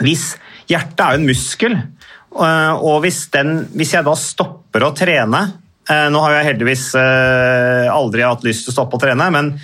hvis 0.00 0.32
hjertet 0.70 1.02
er 1.04 1.18
en 1.18 1.28
muskel, 1.28 1.76
eh, 1.76 2.72
og 2.74 3.04
hvis, 3.04 3.26
den, 3.34 3.56
hvis 3.76 3.94
jeg 3.96 4.06
da 4.06 4.16
stopper 4.18 4.86
å 4.86 4.94
trene 4.96 5.42
eh, 5.90 6.08
Nå 6.10 6.22
har 6.24 6.38
jeg 6.38 6.48
heldigvis 6.48 6.86
aldri 6.96 8.24
hatt 8.24 8.46
lyst 8.46 8.66
til 8.66 8.72
å 8.72 8.78
stoppe 8.78 8.98
å 8.98 9.04
trene, 9.04 9.28
men 9.34 9.54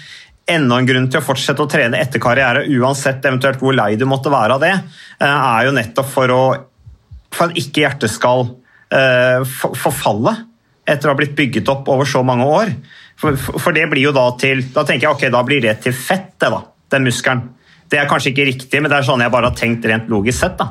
enda 0.51 0.81
en 0.81 0.89
grunn 0.89 1.09
til 1.11 1.23
å 1.23 1.25
fortsette 1.25 1.63
å 1.63 1.71
trene 1.71 2.01
etter 2.03 2.23
karriere, 2.23 2.67
uansett 2.77 3.25
eventuelt 3.25 3.63
hvor 3.63 3.77
lei 3.77 3.95
du 3.97 4.07
måtte 4.09 4.33
være 4.33 4.57
av 4.57 4.65
det, 4.65 4.73
er 5.23 5.67
jo 5.69 5.75
nettopp 5.77 6.09
for, 6.11 6.33
å, 6.35 6.45
for 7.31 7.49
at 7.49 7.61
ikke 7.61 7.85
hjertet 7.85 8.11
skal 8.11 8.49
forfalle 8.91 10.33
etter 10.91 11.07
å 11.07 11.13
ha 11.13 11.19
blitt 11.21 11.37
bygget 11.39 11.71
opp 11.71 11.87
over 11.93 12.09
så 12.09 12.25
mange 12.27 12.49
år. 12.51 12.73
For, 13.21 13.37
for, 13.37 13.77
det 13.77 13.87
blir 13.91 14.07
jo 14.09 14.13
da 14.17 14.31
til 14.41 14.63
Da 14.73 14.85
tenker 14.89 15.09
jeg 15.09 15.17
ok, 15.17 15.25
da 15.33 15.43
blir 15.45 15.61
det 15.61 15.75
til 15.85 15.93
fett, 15.97 16.33
det 16.41 16.49
da, 16.53 16.63
den 16.95 17.05
muskelen. 17.05 17.49
Det 17.91 17.99
er 17.99 18.09
kanskje 18.09 18.31
ikke 18.33 18.47
riktig, 18.49 18.79
men 18.81 18.91
det 18.91 19.01
er 19.01 19.07
sånn 19.09 19.21
jeg 19.21 19.33
bare 19.35 19.51
har 19.51 19.59
tenkt 19.59 19.85
rent 19.91 20.09
logisk 20.13 20.39
sett. 20.45 20.57
da. 20.61 20.71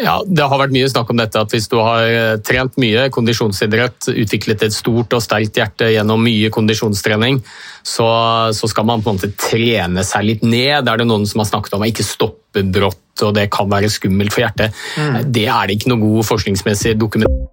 Ja, 0.00 0.22
Det 0.24 0.44
har 0.48 0.58
vært 0.58 0.72
mye 0.72 0.88
snakk 0.88 1.10
om 1.12 1.18
dette 1.20 1.40
at 1.40 1.52
hvis 1.52 1.68
du 1.68 1.76
har 1.76 2.06
eh, 2.08 2.38
trent 2.40 2.78
mye 2.80 3.04
kondisjonsidrett, 3.12 4.08
utviklet 4.08 4.64
et 4.64 4.74
stort 4.74 5.12
og 5.12 5.22
sterkt 5.22 5.60
hjerte 5.60 5.90
gjennom 5.92 6.22
mye 6.24 6.48
kondisjonstrening, 6.52 7.42
så, 7.84 8.08
så, 8.56 8.70
skal 8.72 8.88
man 8.88 9.04
på 9.04 9.12
en 9.12 9.20
måte 9.20 9.34
trene 9.36 10.04
seg 10.08 10.26
litt 10.26 10.46
ned. 10.46 10.86
Det 10.86 10.94
er 10.94 11.02
det 11.02 11.08
noen 11.10 11.28
som 11.28 11.44
har 11.44 11.50
snakket 11.52 11.76
om 11.76 11.84
å 11.84 11.90
ikke 11.92 12.08
stoppe 12.08 12.64
brått, 12.64 13.04
og 13.20 13.36
det 13.36 13.50
kan 13.52 13.68
være 13.70 13.92
skummelt 13.92 14.32
for 14.32 14.46
hjertet. 14.46 14.72
Mm. 14.96 15.18
Det 15.28 15.44
er 15.44 15.68
det 15.68 15.76
ikke 15.76 15.92
noe 15.92 16.02
god 16.02 16.30
forskningsmessig 16.32 16.96
dokument 16.98 17.52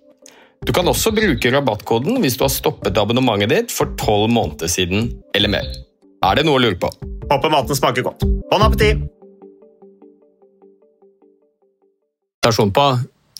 Du 0.61 0.69
kan 0.73 0.85
også 0.85 1.09
bruke 1.09 1.49
rabattkoden 1.49 2.19
hvis 2.21 2.35
du 2.37 2.43
har 2.45 2.51
stoppet 2.53 2.97
abonnementet 3.01 3.49
ditt 3.49 3.71
for 3.73 3.95
tolv 3.97 4.27
måneder 4.29 4.69
siden 4.69 5.07
eller 5.33 5.49
mer. 5.49 5.71
Er 6.21 6.37
det 6.37 6.43
noe 6.45 6.59
å 6.59 6.61
lure 6.61 6.77
på? 6.77 6.91
Håper 7.31 7.49
maten 7.49 7.79
smaker 7.79 8.05
godt. 8.05 8.27
Bon 8.51 8.61
appétit! 8.61 9.01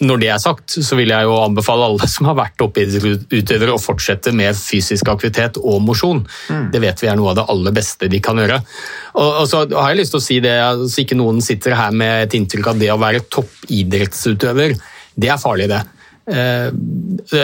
Når 0.01 0.17
det 0.17 0.31
er 0.33 0.41
sagt, 0.41 0.73
så 0.81 0.97
vil 0.97 1.13
jeg 1.13 1.27
jo 1.29 1.35
anbefale 1.43 1.91
alle 1.91 2.09
som 2.09 2.25
har 2.31 2.39
vært 2.39 2.57
toppidrettsutøvere 2.57 3.75
å 3.75 3.83
fortsette 3.83 4.33
med 4.33 4.57
fysisk 4.57 5.13
aktivitet 5.13 5.61
og 5.61 5.77
mosjon. 5.85 6.23
Mm. 6.49 6.71
Det 6.73 6.81
vet 6.81 7.05
vi 7.05 7.11
er 7.11 7.21
noe 7.21 7.35
av 7.35 7.37
det 7.37 7.45
aller 7.53 7.77
beste 7.77 8.09
de 8.09 8.17
kan 8.23 8.41
gjøre. 8.41 8.57
Og, 9.13 9.29
og 9.43 9.45
så 9.51 9.67
har 9.69 9.93
jeg 9.93 10.01
lyst 10.01 10.17
til 10.17 10.23
å 10.23 10.25
si 10.25 10.41
det, 10.41 10.57
så 10.89 11.05
ikke 11.05 11.21
noen 11.21 11.45
sitter 11.45 11.77
her 11.77 11.93
med 11.93 12.25
et 12.25 12.33
inntrykk 12.39 12.73
av 12.73 12.81
det 12.81 12.89
å 12.89 12.97
være 13.01 13.27
toppidrettsutøver, 13.29 14.79
det 15.21 15.29
er 15.29 15.41
farlig, 15.41 15.69
det. 15.69 15.83
Eh, 16.31 16.71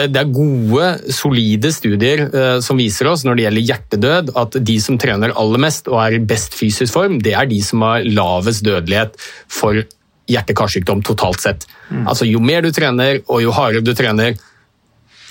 det 0.08 0.16
er 0.16 0.32
gode, 0.32 0.88
solide 1.12 1.70
studier 1.74 2.24
eh, 2.28 2.56
som 2.64 2.80
viser 2.80 3.10
oss 3.10 3.24
når 3.26 3.36
det 3.36 3.46
gjelder 3.46 3.66
hjertedød, 3.70 4.32
at 4.40 4.58
de 4.70 4.78
som 4.82 4.98
trener 5.00 5.34
aller 5.36 5.62
mest 5.62 5.90
og 5.92 6.00
er 6.06 6.16
i 6.16 6.24
best 6.24 6.56
fysisk 6.56 6.94
form, 6.96 7.18
det 7.24 7.36
er 7.36 7.48
de 7.50 7.60
som 7.64 7.84
har 7.84 8.06
lavest 8.06 8.64
dødelighet 8.66 9.18
for 9.52 9.82
hjerte-karsykdom 10.28 11.02
totalt 11.06 11.40
sett. 11.44 11.66
Mm. 11.88 12.04
Altså 12.06 12.28
Jo 12.28 12.40
mer 12.44 12.64
du 12.64 12.72
trener 12.74 13.20
og 13.26 13.42
jo 13.44 13.54
hardere 13.56 13.84
du 13.84 13.94
trener, 13.96 14.36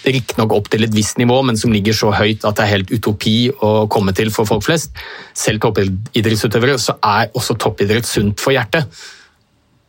riktignok 0.08 0.54
opp 0.56 0.70
til 0.72 0.86
et 0.86 0.94
visst 0.96 1.18
nivå, 1.20 1.42
men 1.44 1.58
som 1.60 1.74
ligger 1.74 1.96
så 1.98 2.14
høyt 2.16 2.46
at 2.48 2.58
det 2.58 2.64
er 2.64 2.74
helt 2.78 2.94
utopi 2.94 3.50
å 3.66 3.72
komme 3.92 4.14
til 4.16 4.30
for 4.32 4.48
folk 4.48 4.64
flest, 4.64 4.94
selv 5.36 5.66
toppidrettsutøvere, 5.66 6.78
så 6.80 6.96
er 7.04 7.34
også 7.36 7.58
toppidrett 7.60 8.08
sunt 8.08 8.40
for 8.40 8.56
hjertet. 8.56 8.88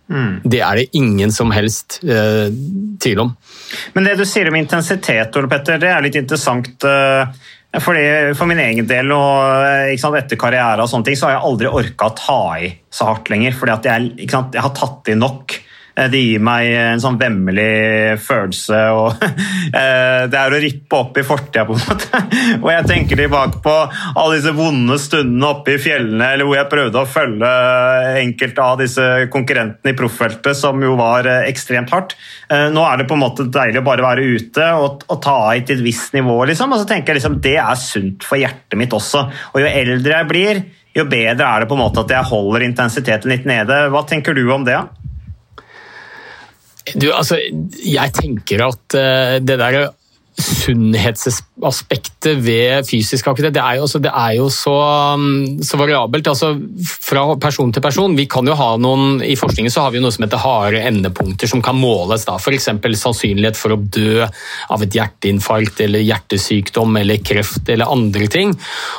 Mm. 0.08 0.40
Det 0.44 0.60
er 0.64 0.80
det 0.80 0.88
ingen 0.96 1.32
som 1.32 1.52
helst 1.52 2.00
eh, 2.04 2.48
tvil 3.02 3.22
om. 3.26 3.34
Men 3.92 4.08
det 4.08 4.16
du 4.20 4.24
sier 4.28 4.48
om 4.48 4.56
intensitet, 4.56 5.36
Ole 5.36 5.50
Petter, 5.52 5.80
det 5.82 5.92
er 5.92 6.04
litt 6.04 6.16
interessant. 6.18 6.70
Eh, 6.88 7.46
fordi, 7.84 8.04
for 8.38 8.48
min 8.48 8.60
egen 8.64 8.88
del, 8.88 9.12
og 9.12 9.64
eh, 9.68 9.94
sant, 10.00 10.16
etter 10.16 10.40
karriere 10.40 10.84
og 10.84 10.88
sånne 10.90 11.10
ting, 11.10 11.18
så 11.20 11.28
har 11.28 11.36
jeg 11.36 11.46
aldri 11.50 11.72
orka 11.82 12.08
å 12.08 12.16
ta 12.16 12.40
i 12.64 12.70
så 12.88 13.10
hardt 13.10 13.28
lenger. 13.32 13.56
fordi 13.58 13.76
jeg, 13.90 14.30
sant, 14.32 14.56
jeg, 14.56 14.64
har 14.64 14.76
tatt 14.76 15.12
i 15.12 15.18
nok. 15.18 15.58
Eh, 15.98 16.08
det 16.10 16.20
gir 16.22 16.42
meg 16.44 16.70
en 16.78 17.02
sånn 17.02 17.18
vemmelig 17.20 18.18
følelse. 18.22 18.80
og 18.94 19.24
eh, 19.80 20.26
Det 20.30 20.38
er 20.38 20.54
å 20.54 20.62
rippe 20.62 21.00
opp 21.00 21.18
i 21.18 21.26
fortida, 21.26 21.64
på 21.66 21.76
en 21.76 21.84
måte. 21.88 22.22
Og 22.62 22.70
jeg 22.72 22.86
tenker 22.88 23.20
tilbake 23.20 23.62
på 23.64 23.74
alle 24.14 24.38
disse 24.38 24.54
vonde 24.56 24.98
stundene 25.02 25.50
oppe 25.52 25.74
i 25.74 25.80
fjellene 25.82 26.32
eller 26.34 26.48
hvor 26.48 26.58
jeg 26.58 26.70
prøvde 26.72 27.02
å 27.02 27.08
følge 27.08 27.50
enkelte 28.22 28.64
av 28.64 28.80
disse 28.82 29.06
konkurrentene 29.32 29.92
i 29.92 29.98
profffeltet, 29.98 30.56
som 30.58 30.80
jo 30.82 30.94
var 30.98 31.28
eh, 31.28 31.46
ekstremt 31.50 31.92
hardt. 31.94 32.14
Nå 32.48 32.80
er 32.86 33.00
det 33.00 33.04
på 33.08 33.16
en 33.16 33.20
måte 33.20 33.44
deilig 33.52 33.82
å 33.82 33.84
bare 33.86 34.04
være 34.04 34.24
ute 34.24 34.64
og, 34.80 35.02
og 35.12 35.18
ta 35.24 35.36
i 35.52 35.60
til 35.66 35.78
et 35.78 35.84
visst 35.84 36.14
nivå. 36.16 36.38
Liksom. 36.48 36.72
Og 36.72 36.80
så 36.80 36.88
tenker 36.88 37.12
jeg 37.12 37.20
liksom, 37.20 37.36
Det 37.44 37.56
er 37.60 37.80
sunt 37.80 38.24
for 38.24 38.40
hjertet 38.40 38.78
mitt 38.80 38.94
også. 38.96 39.26
Og 39.52 39.60
jo 39.62 39.68
eldre 39.68 40.14
jeg 40.14 40.28
blir, 40.30 40.62
jo 40.96 41.04
bedre 41.08 41.44
er 41.44 41.62
det 41.62 41.68
på 41.70 41.76
en 41.76 41.82
måte 41.82 42.02
at 42.02 42.14
jeg 42.14 42.30
holder 42.30 42.64
intensiteten 42.64 43.32
litt 43.32 43.46
nede. 43.48 43.82
Hva 43.92 44.02
tenker 44.08 44.36
du 44.36 44.46
om 44.54 44.64
det? 44.66 44.78
Du, 46.96 47.10
altså, 47.12 47.40
jeg 47.84 48.16
tenker 48.16 48.64
at 48.68 48.96
uh, 48.96 49.36
det 49.44 49.58
der 49.60 49.80
sunnhetsaspektet 50.38 52.38
ved 52.44 52.84
fysisk 52.86 53.26
aktivitet, 53.26 53.54
det 53.56 53.62
er 53.62 53.76
jo, 53.80 53.86
det 53.98 54.10
er 54.12 54.34
jo 54.36 54.48
så, 54.52 54.74
um, 55.18 55.62
så, 55.66 55.76
variabelt. 55.80 56.26
altså 56.30 56.52
Fra 56.86 57.34
person 57.42 57.72
til 57.74 57.82
person. 57.82 58.16
Vi 58.16 58.26
kan 58.30 58.46
jo 58.46 58.54
ha 58.58 58.76
noen, 58.78 59.22
I 59.22 59.36
forskningen 59.38 59.70
så 59.72 59.80
har 59.82 59.90
vi 59.90 59.96
jo 59.98 60.02
noe 60.04 60.12
som 60.14 60.24
heter 60.26 60.38
harde 60.42 60.86
endepunkter 60.90 61.46
som 61.50 61.62
kan 61.64 61.76
måles. 61.78 62.24
da, 62.28 62.34
F.eks. 62.38 62.68
sannsynlighet 63.02 63.56
for 63.58 63.70
å 63.74 63.82
dø 63.82 64.22
av 64.22 64.82
et 64.84 64.94
hjerteinfarkt 64.94 65.80
eller 65.88 66.00
hjertesykdom 66.06 66.96
eller 67.02 67.16
kreft 67.24 67.68
eller 67.68 67.90
andre 67.90 68.26
ting. 68.30 68.50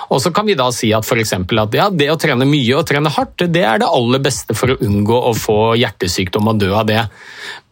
Og 0.09 0.21
så 0.23 0.29
kan 0.35 0.45
vi 0.49 0.59
da 0.59 0.71
si 0.75 0.93
at 0.95 1.07
for 1.07 1.17
at 1.19 1.73
ja, 1.75 1.89
det 1.89 2.11
å 2.11 2.19
trene 2.19 2.45
mye 2.47 2.75
og 2.75 2.87
trene 2.87 3.09
hardt, 3.15 3.39
det 3.47 3.63
er 3.63 3.79
det 3.79 3.87
aller 3.87 4.19
beste 4.23 4.53
for 4.57 4.69
å 4.73 4.79
unngå 4.83 5.17
å 5.29 5.33
få 5.37 5.75
hjertesykdom 5.79 6.47
og 6.51 6.59
dø 6.59 6.73
av 6.75 6.85
det. 6.89 7.07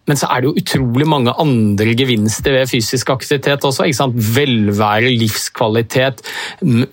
Men 0.08 0.20
så 0.20 0.30
er 0.32 0.42
det 0.42 0.50
jo 0.50 0.62
utrolig 0.62 1.08
mange 1.10 1.34
andre 1.40 1.96
gevinster 1.98 2.56
ved 2.56 2.70
fysisk 2.72 3.12
aktivitet 3.12 3.66
også. 3.68 3.88
Velvære, 4.38 5.12
livskvalitet, 5.12 6.24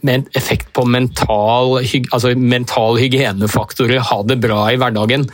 med 0.03 0.31
effekt 0.35 0.73
på 0.75 0.85
mental, 0.85 1.79
altså 2.11 2.35
mental 2.37 2.99
hygienefaktorer, 2.99 4.03
ha 4.11 4.23
det 4.27 4.41
bra 4.43 4.67
i 4.73 4.81
hverdagen. 4.81 5.29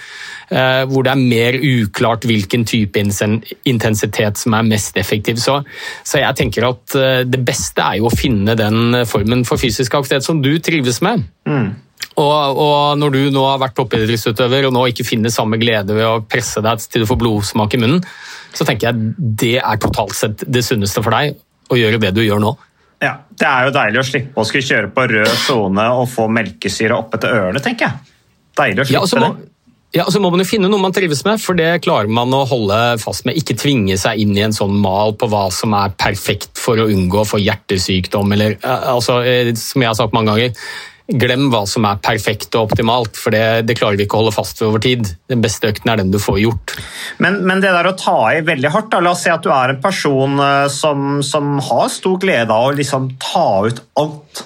Eh, 0.50 0.84
hvor 0.90 1.06
det 1.06 1.12
er 1.12 1.20
mer 1.30 1.56
uklart 1.62 2.24
hvilken 2.26 2.64
type 2.66 2.98
intensitet 2.98 4.40
som 4.40 4.56
er 4.58 4.66
mest 4.66 4.96
effektiv. 4.98 5.38
Så, 5.38 5.60
så 6.04 6.24
jeg 6.24 6.36
tenker 6.40 6.66
at 6.66 6.96
eh, 6.98 7.20
det 7.28 7.44
beste 7.46 7.84
er 7.84 8.00
jo 8.00 8.08
å 8.10 8.14
finne 8.14 8.56
den 8.58 9.04
formen 9.06 9.46
for 9.48 9.62
fysisk 9.62 9.94
aktivitet 9.94 10.26
som 10.26 10.42
du 10.42 10.56
trives 10.58 11.00
med. 11.06 11.22
Mm. 11.48 11.70
Og, 12.18 12.58
og, 12.58 12.98
når 12.98 13.14
du 13.14 13.20
nå 13.32 13.44
har 13.46 13.60
vært 13.62 13.76
toppidrettsutøver 13.78 14.66
og 14.68 14.74
nå 14.74 14.86
ikke 14.90 15.06
finner 15.06 15.32
samme 15.32 15.60
glede 15.60 15.94
ved 15.96 16.06
å 16.08 16.22
presse 16.26 16.62
deg 16.64 16.82
til 16.82 17.04
du 17.04 17.08
får 17.08 17.20
blodsmak 17.20 17.76
i 17.76 17.80
munnen, 17.80 18.02
så 18.50 18.66
tenker 18.66 18.90
jeg 18.90 19.14
det 19.40 19.54
er 19.60 19.78
totalt 19.80 20.16
sett 20.18 20.42
det 20.46 20.64
sunneste 20.66 21.04
for 21.04 21.14
deg 21.14 21.38
å 21.70 21.78
gjøre 21.78 22.00
det 22.02 22.10
du 22.16 22.24
gjør 22.24 22.42
nå. 22.42 22.56
Ja, 23.00 23.14
Det 23.32 23.46
er 23.48 23.68
jo 23.68 23.72
deilig 23.72 24.02
å 24.02 24.04
slippe 24.04 24.42
å 24.42 24.44
skulle 24.44 24.66
kjøre 24.66 24.90
på 24.92 25.06
rød 25.08 25.30
sone 25.46 25.86
og 25.96 26.10
få 26.12 26.26
melkesyre 26.28 26.98
opp 26.98 27.14
etter 27.16 27.32
ørene, 27.32 27.62
tenker 27.64 27.86
jeg. 27.86 28.18
Deilig 28.58 28.82
å 28.82 28.88
slippe 28.90 28.98
ja, 28.98 29.06
altså, 29.06 29.22
det. 29.22 29.50
Ja, 29.90 30.04
og 30.06 30.12
så 30.14 30.20
må 30.22 30.28
man 30.30 30.38
jo 30.38 30.46
finne 30.46 30.68
noe 30.70 30.78
man 30.78 30.92
trives 30.94 31.24
med, 31.26 31.40
for 31.42 31.58
det 31.58 31.80
klarer 31.82 32.10
man 32.12 32.30
å 32.36 32.44
holde 32.46 32.76
fast 33.02 33.24
med. 33.26 33.38
Ikke 33.40 33.56
tvinge 33.58 33.96
seg 33.98 34.20
inn 34.22 34.36
i 34.36 34.44
en 34.44 34.54
sånn 34.54 34.76
mal 34.78 35.16
på 35.18 35.26
hva 35.32 35.48
som 35.54 35.74
er 35.74 35.96
perfekt 35.98 36.60
for 36.60 36.78
å 36.78 36.86
unngå 36.92 37.24
å 37.24 37.26
få 37.26 37.40
hjertesykdom, 37.42 38.36
eller 38.36 38.54
eh, 38.60 38.86
altså, 38.92 39.18
eh, 39.26 39.50
som 39.58 39.82
jeg 39.82 39.90
har 39.90 39.98
sagt 39.98 40.14
mange 40.14 40.30
ganger. 40.30 40.68
Glem 41.10 41.48
hva 41.50 41.64
som 41.66 41.86
er 41.88 41.98
perfekt 42.04 42.54
og 42.54 42.68
optimalt, 42.68 43.18
for 43.18 43.34
det, 43.34 43.66
det 43.66 43.74
klarer 43.78 43.98
vi 43.98 44.06
ikke 44.06 44.18
å 44.18 44.22
holde 44.22 44.34
fast 44.36 44.60
ved 44.60 44.68
over 44.68 44.82
tid. 44.84 45.08
Den 45.30 45.42
beste 45.42 45.72
økten 45.72 45.90
er 45.90 45.98
den 45.98 46.12
du 46.14 46.20
får 46.22 46.38
gjort. 46.42 46.76
Men, 47.18 47.40
men 47.48 47.62
det 47.64 47.72
der 47.74 47.88
å 47.90 47.96
ta 47.98 48.18
i 48.30 48.44
veldig 48.46 48.70
hardt, 48.70 48.92
da, 48.92 49.02
la 49.02 49.14
oss 49.16 49.24
si 49.26 49.32
at 49.32 49.42
du 49.42 49.50
er 49.54 49.74
en 49.74 49.82
person 49.82 50.38
eh, 50.44 50.68
som, 50.70 51.18
som 51.26 51.56
har 51.70 51.90
stor 51.90 52.20
glede 52.22 52.54
av 52.54 52.70
å 52.70 52.76
liksom 52.78 53.10
ta 53.22 53.48
ut 53.66 53.82
alt, 53.98 54.44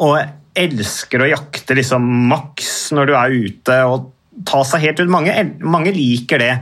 og 0.00 0.18
elsker 0.60 1.22
å 1.22 1.30
jakte 1.30 1.76
liksom 1.78 2.06
maks 2.30 2.90
når 2.96 3.10
du 3.10 3.14
er 3.14 3.36
ute 3.46 3.76
og 3.86 4.10
ta 4.46 4.64
seg 4.66 4.86
helt 4.86 5.02
ut. 5.02 5.12
Mange, 5.12 5.34
mange 5.62 5.92
liker 5.94 6.40
det. 6.42 6.52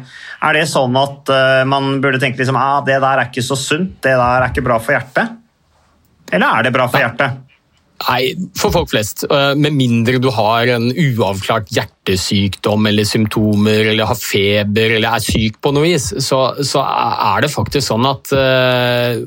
Er 0.45 0.55
det 0.55 0.69
sånn 0.71 0.97
at 0.99 1.31
uh, 1.33 1.65
man 1.69 1.99
burde 2.03 2.21
tenke 2.23 2.43
liksom, 2.43 2.59
ah, 2.59 2.81
det 2.87 2.99
der 3.01 3.23
er 3.23 3.31
ikke 3.31 3.45
så 3.45 3.57
sunt, 3.59 3.99
det 4.05 4.15
der 4.19 4.43
er 4.43 4.51
ikke 4.51 4.67
bra 4.67 4.79
for 4.83 4.97
hjertet? 4.97 5.37
Eller 6.29 6.59
er 6.59 6.67
det 6.67 6.75
bra 6.75 6.89
for 6.91 7.01
hjertet? 7.01 7.48
Nei, 7.99 8.35
for 8.57 8.71
folk 8.71 8.93
flest. 8.93 9.25
Eh, 9.27 9.55
med 9.59 9.75
mindre 9.75 10.21
du 10.23 10.29
har 10.35 10.71
en 10.71 10.87
uavklart 10.93 11.71
hjertesykdom 11.75 12.87
eller 12.91 13.09
symptomer 13.09 13.91
eller 13.91 14.07
har 14.07 14.19
feber 14.19 14.95
eller 14.97 15.17
er 15.17 15.25
syk 15.25 15.59
på 15.65 15.73
noe 15.75 15.89
vis, 15.89 16.13
så, 16.23 16.43
så 16.63 16.85
er 16.85 17.43
det 17.43 17.51
faktisk 17.53 17.89
sånn 17.89 18.07
at 18.07 18.31
uh, 18.37 19.19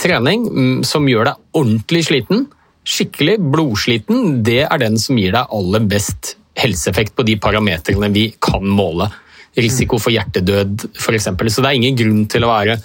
trening 0.00 0.44
mm, 0.50 0.76
som 0.86 1.08
gjør 1.08 1.30
deg 1.30 1.62
ordentlig 1.62 2.04
sliten, 2.10 2.44
skikkelig 2.84 3.38
blodsliten, 3.54 4.42
det 4.44 4.62
er 4.66 4.82
den 4.82 5.00
som 5.00 5.18
gir 5.20 5.32
deg 5.36 5.56
aller 5.56 5.88
best 5.88 6.34
helseeffekt 6.60 7.16
på 7.16 7.24
de 7.24 7.38
parametrene 7.40 8.12
vi 8.12 8.28
kan 8.42 8.66
måle. 8.68 9.08
Risiko 9.56 9.98
for 9.98 10.12
hjertedød 10.14 10.90
f.eks. 10.92 11.26
Så 11.26 11.64
det 11.64 11.70
er 11.70 11.78
ingen 11.78 11.96
grunn 11.98 12.26
til 12.30 12.44
å 12.44 12.52
være 12.52 12.76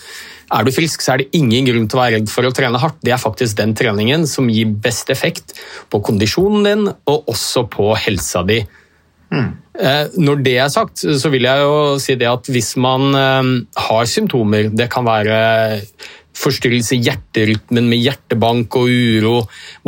er 0.54 0.66
du 0.66 0.72
frisk, 0.74 1.02
så 1.02 1.16
er 1.16 1.24
det 1.24 1.38
ingen 1.38 1.68
grunn 1.68 1.88
til 1.90 1.98
å 1.98 2.04
være 2.04 2.20
redd 2.20 2.32
for 2.32 2.48
å 2.48 2.54
trene 2.56 2.82
hardt. 2.82 3.00
Det 3.06 3.14
er 3.16 3.22
faktisk 3.22 3.58
den 3.58 3.74
treningen 3.78 4.28
som 4.30 4.50
gir 4.52 4.74
best 4.84 5.10
effekt 5.14 5.56
på 5.90 6.02
kondisjonen 6.06 6.68
din 6.68 6.90
og 6.94 7.32
også 7.32 7.66
på 7.72 7.94
helsa 7.98 8.44
di. 8.48 8.62
Mm. 9.34 9.50
Når 10.22 10.44
det 10.46 10.58
er 10.62 10.70
sagt, 10.72 11.02
så 11.02 11.32
vil 11.34 11.48
jeg 11.48 11.64
jo 11.66 11.80
si 12.00 12.16
det 12.20 12.30
at 12.30 12.48
hvis 12.52 12.76
man 12.80 13.10
eh, 13.18 13.50
har 13.88 14.06
symptomer, 14.08 14.70
det 14.72 14.88
kan 14.94 15.08
være 15.08 15.40
forstyrrelse 16.36 16.98
i 16.98 17.04
hjerterytmen 17.06 17.88
med 17.90 18.02
hjertebank 18.04 18.76
og 18.80 18.92
uro, 18.92 19.36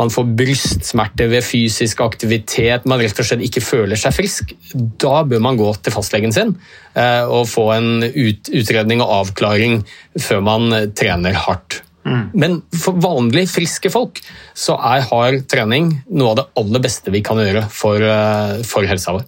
man 0.00 0.12
får 0.12 0.30
brystsmerter 0.38 1.30
ved 1.32 1.44
fysisk 1.46 2.00
aktivitet, 2.04 2.86
man 2.88 3.02
rett 3.02 3.20
og 3.20 3.28
slett 3.28 3.44
ikke 3.46 3.64
føler 3.64 4.00
seg 4.00 4.16
frisk, 4.16 4.54
da 4.74 5.22
bør 5.28 5.42
man 5.44 5.60
gå 5.60 5.68
til 5.82 5.94
fastlegen 5.94 6.34
sin 6.34 6.54
eh, 6.94 7.24
og 7.24 7.48
få 7.50 7.68
en 7.76 8.08
utredning 8.08 9.04
og 9.04 9.14
avklaring 9.22 9.82
før 10.20 10.42
man 10.44 10.72
trener 10.98 11.36
hardt. 11.46 11.82
Mm. 12.08 12.22
Men 12.40 12.58
for 12.80 12.98
vanlig 13.02 13.46
friske 13.50 13.90
folk 13.92 14.20
så 14.56 14.76
er 14.90 15.06
hard 15.08 15.44
trening 15.50 15.90
noe 16.08 16.32
av 16.32 16.38
det 16.40 16.46
aller 16.60 16.84
beste 16.84 17.12
vi 17.14 17.22
kan 17.24 17.40
gjøre 17.40 17.66
for, 17.72 18.02
eh, 18.02 18.62
for 18.66 18.88
helsa 18.88 19.14
vår. 19.16 19.26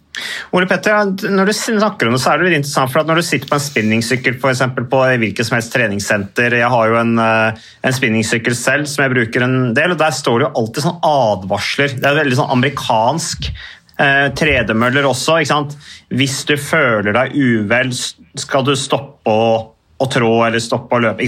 Ole 0.57 0.69
Petter, 0.69 1.13
når 1.31 1.49
du 1.49 1.53
snakker 1.55 2.09
om 2.09 2.17
det, 2.17 2.21
så 2.21 2.33
er 2.33 2.41
det 2.41 2.49
litt 2.49 2.59
interessant, 2.61 2.93
for 2.93 3.01
at 3.01 3.09
når 3.09 3.21
du 3.21 3.25
sitter 3.25 3.49
på 3.49 3.57
en 3.57 3.65
spinningsykkel 3.65 4.39
for 4.43 4.53
eksempel, 4.53 4.89
på 4.91 5.03
hvilket 5.23 5.47
som 5.47 5.57
helst 5.57 5.73
treningssenter 5.73 6.57
Jeg 6.61 6.69
har 6.69 6.89
jo 6.89 6.97
en, 7.01 7.19
eh, 7.19 7.67
en 7.85 7.97
spinningsykkel 7.97 8.57
selv 8.57 8.89
som 8.91 9.05
jeg 9.05 9.15
bruker 9.15 9.45
en 9.47 9.75
del, 9.75 9.93
og 9.93 9.99
der 9.99 10.11
står 10.11 10.41
det 10.41 10.49
jo 10.49 10.55
alltid 10.63 10.87
sånn 10.87 11.03
advarsler. 11.03 12.01
Det 12.01 12.09
er 12.11 12.25
veldig 12.25 12.41
sånn 12.41 12.57
amerikansk. 12.57 13.53
Eh, 14.01 14.29
tredemøller 14.33 15.05
også. 15.05 15.41
ikke 15.41 15.53
sant? 15.53 15.77
Hvis 16.09 16.45
du 16.49 16.57
føler 16.57 17.13
deg 17.13 17.35
uvel, 17.37 17.93
skal 17.93 18.65
du 18.65 18.73
stoppe 18.79 19.29
å 19.29 19.75
å 20.01 20.09
trå 20.11 20.33
eller 20.47 20.63
stoppe 20.63 20.97
å 20.97 21.05
løpe. 21.05 21.27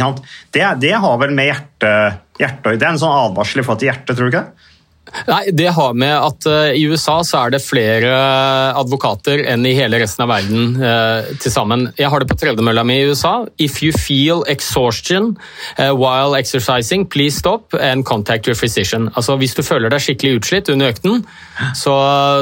Det, 0.52 0.66
det, 0.80 0.92
har 1.04 1.16
vel 1.20 1.34
med 1.36 1.50
hjertet 1.50 2.20
hjerte, 2.40 2.76
Det 2.76 2.86
er 2.86 2.94
en 2.94 3.00
sånn 3.00 3.18
advarsel 3.28 3.62
i 3.62 3.66
forhold 3.66 3.82
til 3.82 3.92
hjertet, 3.92 4.16
tror 4.16 4.28
du 4.28 4.32
ikke 4.32 4.44
det? 4.44 4.68
Nei, 5.26 5.50
Det 5.52 5.66
har 5.76 5.96
med 5.98 6.14
at 6.14 6.46
uh, 6.48 6.70
i 6.72 6.84
USA 6.88 7.18
så 7.26 7.42
er 7.42 7.52
det 7.52 7.60
flere 7.64 8.12
advokater 8.78 9.42
enn 9.50 9.66
i 9.68 9.74
hele 9.76 9.98
resten 10.00 10.24
av 10.24 10.30
verden 10.30 10.78
uh, 10.80 11.28
til 11.42 11.52
sammen. 11.52 11.88
Jeg 11.98 12.08
har 12.08 12.22
det 12.22 12.30
på 12.30 12.38
tredemølla 12.40 12.84
mi 12.86 13.00
i 13.00 13.10
USA. 13.10 13.34
If 13.60 13.82
you 13.84 13.92
feel 13.92 14.46
exhaustion 14.48 15.34
uh, 15.76 15.92
while 15.92 16.38
exercising, 16.38 17.04
please 17.04 17.36
stop 17.36 17.76
and 17.76 18.06
contact 18.08 18.48
your 18.48 18.56
physician. 18.56 19.10
Altså 19.12 19.36
Hvis 19.42 19.58
du 19.58 19.62
føler 19.66 19.92
deg 19.92 20.06
skikkelig 20.06 20.40
utslitt 20.40 20.72
under 20.72 20.94
økten, 20.94 21.26
så, 21.76 21.94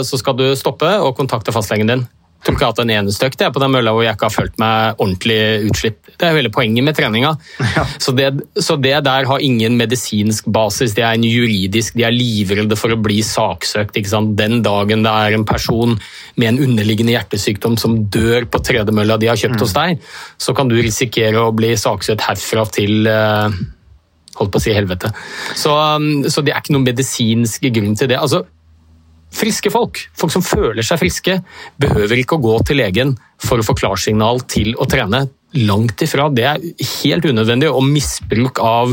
så 0.06 0.20
skal 0.20 0.38
du 0.38 0.46
stoppe 0.54 0.94
og 1.00 1.16
kontakte 1.18 1.56
fastlegen 1.56 1.90
din 1.90 2.08
tror 2.44 2.56
ikke 2.56 2.64
jeg 2.64 2.68
har 2.68 2.74
hatt 2.74 2.82
en 2.84 2.92
eneste 2.94 3.28
økt 3.28 3.42
på 3.54 3.62
den 3.62 3.72
mølla 3.74 3.92
hvor 3.94 4.04
jeg 4.04 4.16
ikke 4.16 4.28
har 4.28 4.34
følt 4.34 4.60
meg 4.60 5.00
ordentlig 5.02 5.38
utslitt. 5.68 5.98
Det 6.14 6.28
er 6.28 6.36
hele 6.38 6.52
poenget 6.52 6.86
med 6.86 6.96
treninga. 6.96 7.34
Ja. 7.76 7.84
Så, 8.02 8.12
det, 8.16 8.30
så, 8.58 8.76
det, 8.80 8.94
der 9.06 9.28
har 9.28 9.44
ingen 9.44 9.76
medisinsk 9.78 10.48
basis, 10.52 10.94
det 10.96 11.04
er 11.06 11.16
en 11.16 11.26
juridisk 11.26 11.94
De 11.98 12.04
er 12.06 12.14
livredde 12.14 12.76
for 12.78 12.92
å 12.92 12.98
bli 13.00 13.20
saksøkt. 13.24 13.98
Den 14.38 14.60
dagen 14.64 15.04
det 15.04 15.12
er 15.12 15.36
en 15.36 15.46
person 15.48 15.96
med 16.40 16.48
en 16.48 16.62
underliggende 16.68 17.14
hjertesykdom 17.14 17.76
som 17.80 17.98
dør 18.12 18.48
på 18.50 18.62
tredemølla 18.64 19.18
de 19.20 19.30
har 19.30 19.38
kjøpt 19.40 19.58
mm. 19.58 19.64
hos 19.64 19.76
deg, 19.76 20.08
så 20.40 20.54
kan 20.56 20.70
du 20.70 20.78
risikere 20.80 21.44
å 21.44 21.52
bli 21.56 21.74
saksøkt 21.78 22.24
herfra 22.26 22.64
til 22.72 23.08
uh, 23.08 23.52
holdt 24.40 24.54
på 24.54 24.60
å 24.60 24.64
si 24.64 24.74
helvete. 24.74 25.12
Så, 25.58 25.74
um, 25.74 26.24
så 26.28 26.44
det 26.44 26.54
er 26.54 26.62
ikke 26.62 26.76
noen 26.76 26.88
medisinsk 26.88 27.68
grunn 27.70 27.96
til 27.98 28.10
det. 28.10 28.18
Altså, 28.20 28.44
Friske 29.30 29.70
folk, 29.70 30.00
folk 30.18 30.32
som 30.34 30.42
føler 30.42 30.82
seg 30.86 30.98
friske, 31.00 31.36
behøver 31.80 32.18
ikke 32.18 32.38
å 32.38 32.42
gå 32.42 32.56
til 32.66 32.80
legen 32.82 33.12
for 33.40 33.60
å 33.60 33.66
få 33.66 33.76
klarsignal 33.78 34.42
til 34.50 34.74
å 34.74 34.88
trene. 34.90 35.28
Langt 35.54 36.02
ifra. 36.02 36.28
Det 36.34 36.46
er 36.46 36.64
helt 37.02 37.26
unødvendig 37.26 37.70
og 37.70 37.86
misbruk 37.86 38.58
av 38.62 38.92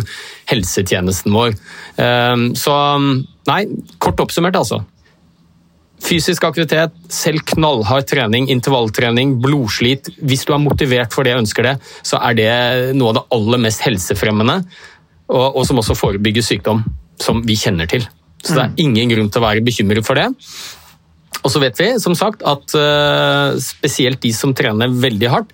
helsetjenesten 0.50 1.34
vår. 1.34 1.58
Ehm, 2.02 2.52
så 2.58 2.76
nei, 3.50 3.64
kort 4.02 4.22
oppsummert, 4.24 4.58
altså. 4.58 4.84
Fysisk 6.06 6.46
aktivitet, 6.46 6.94
selv 7.10 7.42
knallhard 7.50 8.06
trening, 8.10 8.46
intervalltrening, 8.54 9.40
blodslit. 9.42 10.12
Hvis 10.22 10.46
du 10.46 10.54
er 10.54 10.62
motivert 10.62 11.14
for 11.14 11.26
det 11.26 11.34
og 11.34 11.42
ønsker 11.44 11.66
det, 11.66 11.76
så 12.06 12.22
er 12.22 12.38
det 12.38 12.52
noe 12.98 13.14
av 13.14 13.18
det 13.18 13.26
aller 13.38 13.64
mest 13.66 13.82
helsefremmende, 13.86 14.60
og, 15.34 15.58
og 15.58 15.66
som 15.66 15.82
også 15.82 15.98
forebygger 15.98 16.46
sykdom, 16.46 16.86
som 17.22 17.42
vi 17.46 17.58
kjenner 17.58 17.90
til. 17.90 18.06
Så 18.44 18.54
det 18.54 18.64
er 18.64 18.74
mm. 18.74 18.82
ingen 18.84 19.14
grunn 19.14 19.32
til 19.32 19.42
å 19.42 19.48
være 19.48 19.64
bekymret 19.66 20.06
for 20.08 20.20
det. 20.20 20.30
Og 21.46 21.52
så 21.54 21.62
vet 21.62 21.78
vi 21.80 21.88
som 22.02 22.16
sagt 22.18 22.42
at 22.48 22.74
uh, 22.76 23.56
spesielt 23.62 24.20
de 24.24 24.34
som 24.36 24.54
trener 24.58 24.92
veldig 24.92 25.30
hardt, 25.32 25.54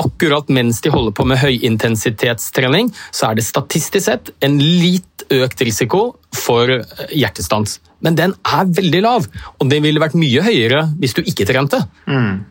akkurat 0.00 0.50
mens 0.52 0.82
de 0.84 0.92
holder 0.92 1.14
på 1.16 1.26
med 1.28 1.40
høyintensitetstrening, 1.42 2.92
så 3.10 3.30
er 3.30 3.38
det 3.38 3.46
statistisk 3.46 4.06
sett 4.06 4.32
en 4.44 4.58
litt 4.60 5.26
økt 5.32 5.64
risiko 5.64 6.04
for 6.36 6.70
hjertestans. 7.10 7.80
Men 8.04 8.18
den 8.18 8.34
er 8.46 8.70
veldig 8.78 9.02
lav, 9.04 9.28
og 9.58 9.70
den 9.70 9.84
ville 9.84 10.02
vært 10.02 10.18
mye 10.18 10.44
høyere 10.44 10.86
hvis 11.00 11.16
du 11.16 11.22
ikke 11.24 11.46
trente. 11.48 11.80
Mm. 12.06 12.44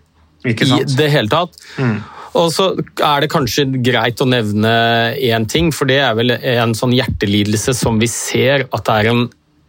Ikke 0.52 0.66
I 0.66 0.82
det 0.88 1.12
hele 1.14 1.30
tatt. 1.32 1.60
Mm. 1.78 2.00
Og 2.40 2.48
så 2.56 2.70
er 3.04 3.22
det 3.22 3.32
kanskje 3.32 3.68
greit 3.84 4.22
å 4.24 4.28
nevne 4.30 4.72
én 5.20 5.46
ting, 5.52 5.70
for 5.76 5.90
det 5.90 6.00
er 6.02 6.16
vel 6.18 6.34
en 6.34 6.74
sånn 6.78 6.96
hjertelidelse 6.96 7.76
som 7.78 8.00
vi 8.02 8.08
ser 8.12 8.66
at 8.72 8.88
det 8.88 8.96
er 8.96 9.12
en 9.12 9.26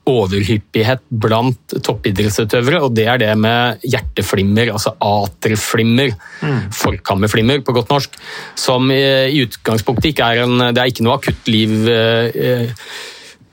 overhyppighet 0.09 1.05
blant 1.23 1.77
toppidrettsutøvere, 1.87 2.81
og 2.83 2.95
det 2.97 3.07
er 3.07 3.21
det 3.23 3.31
med 3.39 3.85
hjerteflimmer, 3.87 4.73
altså 4.75 4.95
aterflimmer, 4.99 6.15
mm. 6.43 6.61
forkammerflimmer 6.75 7.63
på 7.63 7.75
godt 7.77 7.93
norsk, 7.95 8.19
som 8.59 8.91
i 8.91 9.43
utgangspunktet 9.45 10.11
ikke 10.13 10.29
er 10.29 10.45
en 10.45 10.69
Det 10.73 10.83
er 10.83 10.91
ikke 10.91 11.07
noe 11.07 11.19
akuttliv 11.21 11.89
eh, 11.93 12.73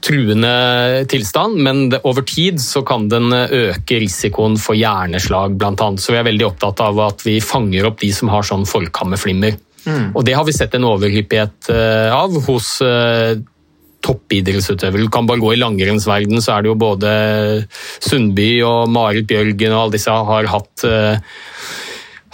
truende 0.01 1.05
tilstand, 1.12 1.59
men 1.59 1.93
over 2.01 2.23
tid 2.25 2.62
så 2.63 2.81
kan 2.88 3.09
den 3.12 3.33
øke 3.33 3.99
risikoen 4.01 4.57
for 4.62 4.77
hjerneslag, 4.79 5.57
bl.a. 5.59 5.89
Så 5.99 6.13
vi 6.15 6.19
er 6.21 6.27
veldig 6.29 6.47
opptatt 6.47 6.81
av 6.85 7.01
at 7.03 7.25
vi 7.27 7.39
fanger 7.43 7.89
opp 7.89 7.99
de 8.01 8.12
som 8.15 8.31
har 8.31 8.47
sånn 8.47 8.65
forkammerflimmer. 8.69 9.59
Mm. 9.85 10.12
Og 10.15 10.25
Det 10.25 10.35
har 10.35 10.45
vi 10.47 10.55
sett 10.55 10.75
en 10.75 10.88
overhyppighet 10.88 11.71
eh, 11.73 12.15
av 12.15 12.35
hos 12.47 12.79
eh, 12.85 13.38
toppidrettsutøvere. 14.05 15.03
Du 15.05 15.12
kan 15.13 15.27
bare 15.29 15.41
gå 15.41 15.53
i 15.55 15.59
langrennsverden, 15.59 16.41
så 16.43 16.55
er 16.55 16.63
det 16.63 16.71
jo 16.71 16.79
både 16.79 17.12
Sundby 17.99 18.51
og 18.67 18.89
Marit 18.93 19.27
Bjørgen 19.29 19.75
og 19.75 19.83
alle 19.83 19.97
disse 19.97 20.15
har 20.31 20.49
hatt 20.53 20.88
uh, 20.88 21.38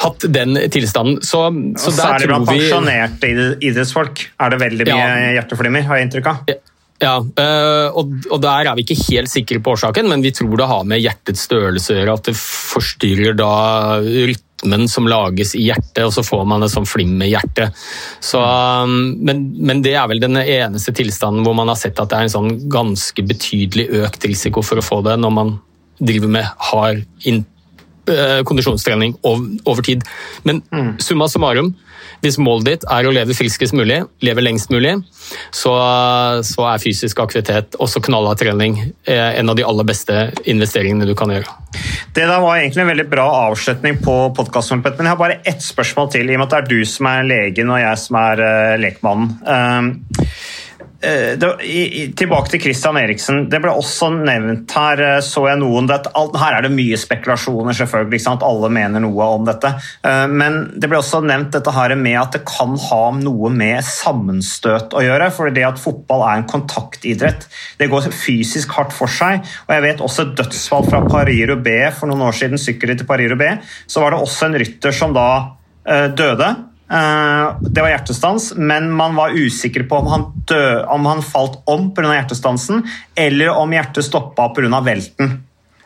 hatt 0.05 0.27
den 0.29 0.57
tilstanden. 0.71 1.21
Så, 1.23 1.47
så 1.79 1.91
og 1.91 1.99
det 2.19 2.29
blant 2.29 2.49
pensjonerte 2.49 3.31
idrettsfolk 3.63 4.25
er 4.35 4.53
det 4.53 4.61
veldig 4.63 4.87
mye 4.89 5.03
ja. 5.03 5.35
hjerteflimmer, 5.39 5.85
har 5.87 6.01
jeg 6.01 6.09
inntrykk 6.09 6.31
av. 6.31 6.55
Ja, 7.03 7.17
eh, 7.19 7.87
og, 7.91 8.37
Der 8.39 8.69
er 8.69 8.75
vi 8.77 8.85
ikke 8.85 8.97
helt 9.09 9.31
sikre 9.31 9.59
på 9.59 9.73
årsaken, 9.75 10.07
men 10.11 10.23
vi 10.23 10.31
tror 10.35 10.55
det 10.59 10.67
har 10.69 10.85
med 10.87 11.01
hjertets 11.03 11.43
størrelse 11.47 11.91
å 11.91 11.97
gjøre. 11.99 12.17
At 12.19 12.29
det 12.29 12.35
forstyrrer 12.39 13.35
da 13.39 13.53
rytmen 14.01 14.44
som 14.91 15.07
lages 15.09 15.53
i 15.55 15.65
hjertet, 15.67 16.03
og 16.05 16.13
så 16.15 16.23
får 16.25 16.43
man 16.49 16.65
et 16.65 16.73
sånn 16.73 16.87
flimmerhjerte. 16.89 17.69
Så, 18.23 18.41
um, 18.41 19.15
men, 19.25 19.45
men, 19.59 19.83
det 19.85 19.95
er 19.95 20.09
vel 20.11 20.23
den 20.23 20.39
eneste 20.41 20.93
tilstanden 20.95 21.45
hvor 21.45 21.57
man 21.57 21.71
har 21.71 21.79
sett 21.79 21.99
at 22.01 22.11
det 22.11 22.19
er 22.19 22.27
en 22.27 22.35
sånn 22.35 22.53
ganske 22.71 23.25
betydelig 23.25 23.89
økt 24.03 24.27
risiko 24.29 24.63
for 24.65 24.81
å 24.81 24.85
få 24.85 25.01
det 25.05 25.17
når 25.21 25.35
man 25.35 25.55
driver 25.95 26.31
med 26.31 26.47
hard 26.71 27.05
eh, 27.25 28.41
kondisjonstrening 28.47 29.15
ov- 29.23 29.47
over 29.63 29.85
tid. 29.85 30.03
Men 30.43 30.61
summa 30.99 31.29
summarum, 31.31 31.73
hvis 32.23 32.37
målet 32.41 32.67
ditt 32.69 32.87
er 32.91 33.07
å 33.07 33.13
leve 33.15 33.35
friskest 33.37 33.75
mulig, 33.77 34.01
leve 34.25 34.43
lengst 34.43 34.71
mulig, 34.73 34.95
så, 35.55 35.73
så 36.45 36.67
er 36.69 36.81
fysisk 36.83 37.19
aktivitet, 37.23 37.77
også 37.81 38.01
knallhard 38.05 38.39
trening, 38.41 38.79
eh, 39.07 39.39
en 39.39 39.51
av 39.51 39.57
de 39.57 39.65
aller 39.67 39.87
beste 39.87 40.29
investeringene 40.47 41.07
du 41.07 41.15
kan 41.17 41.33
gjøre. 41.33 41.57
Det 42.15 42.23
der 42.23 42.43
var 42.43 42.59
egentlig 42.59 42.85
en 42.85 42.91
veldig 42.93 43.07
bra 43.11 43.27
avslutning 43.49 43.99
på 44.03 44.17
podkasten, 44.37 44.83
men 44.85 45.03
jeg 45.03 45.11
har 45.11 45.19
bare 45.19 45.41
ett 45.43 45.63
spørsmål 45.63 46.11
til, 46.13 46.29
i 46.29 46.37
og 46.37 46.43
med 46.43 46.47
at 46.47 46.55
det 46.55 46.61
er 46.61 46.69
du 46.71 46.89
som 46.89 47.09
er 47.11 47.27
legen 47.27 47.73
og 47.73 47.81
jeg 47.81 48.03
som 48.05 48.19
er 48.21 48.43
uh, 48.45 48.75
lekmannen. 48.81 49.33
Eh, 51.05 51.37
det, 51.37 51.49
i, 51.63 52.13
tilbake 52.17 52.49
til 52.49 52.61
Christian 52.63 52.97
Eriksen. 52.97 53.43
Det 53.49 53.59
ble 53.61 53.73
også 53.75 54.09
nevnt 54.15 54.71
her, 54.73 55.01
eh, 55.05 55.19
så 55.23 55.43
jeg 55.49 55.59
noen 55.61 55.89
det, 55.89 55.99
Her 56.15 56.57
er 56.57 56.65
det 56.65 56.71
mye 56.73 56.97
spekulasjoner, 56.97 57.75
selvfølgelig. 57.77 58.21
Alle 58.45 58.71
mener 58.73 59.03
noe 59.03 59.27
om 59.37 59.45
dette. 59.45 59.69
Eh, 60.05 60.25
men 60.31 60.57
det 60.73 60.89
ble 60.89 60.99
også 60.99 61.21
nevnt 61.25 61.53
dette 61.53 61.73
her 61.75 61.95
med 61.99 62.17
at 62.21 62.37
det 62.37 62.43
kan 62.49 62.73
ha 62.87 63.01
noe 63.19 63.51
med 63.53 63.85
sammenstøt 63.85 64.95
å 64.97 65.03
gjøre. 65.05 65.29
For 65.35 65.53
det 65.53 65.67
at 65.67 65.81
fotball 65.81 66.25
er 66.25 66.41
en 66.41 66.49
kontaktidrett. 66.49 67.45
Det 67.77 67.89
går 67.91 68.09
fysisk 68.09 68.73
hardt 68.79 68.95
for 68.95 69.11
seg. 69.11 69.45
Og 69.67 69.75
jeg 69.75 69.85
vet 69.85 70.05
også 70.05 70.29
dødsfall 70.33 70.89
fra 70.89 71.03
Paris-Roubais 71.05 71.99
for 71.99 72.09
noen 72.09 72.25
år 72.25 72.37
siden, 72.37 72.61
sykkelritt 72.61 73.03
til 73.03 73.09
Paris-Roubais. 73.09 73.75
Så 73.87 74.01
var 74.01 74.15
det 74.15 74.23
også 74.25 74.49
en 74.49 74.57
rytter 74.63 74.95
som 74.95 75.13
da 75.13 75.27
døde. 75.85 76.47
Uh, 76.85 77.57
det 77.61 77.81
var 77.81 77.89
hjertestans, 77.89 78.51
men 78.55 78.91
man 78.93 79.15
var 79.17 79.33
usikker 79.33 79.87
på 79.89 79.97
om 80.03 80.07
han, 80.11 80.25
dø, 80.45 80.83
om 80.93 81.05
han 81.09 81.23
falt 81.25 81.61
om 81.65 81.89
pga. 81.95 82.11
hjertestansen, 82.13 82.83
eller 83.15 83.49
om 83.57 83.73
hjertet 83.73 84.05
stoppa 84.05 84.49
pga. 84.53 84.81
velten. 84.85 85.39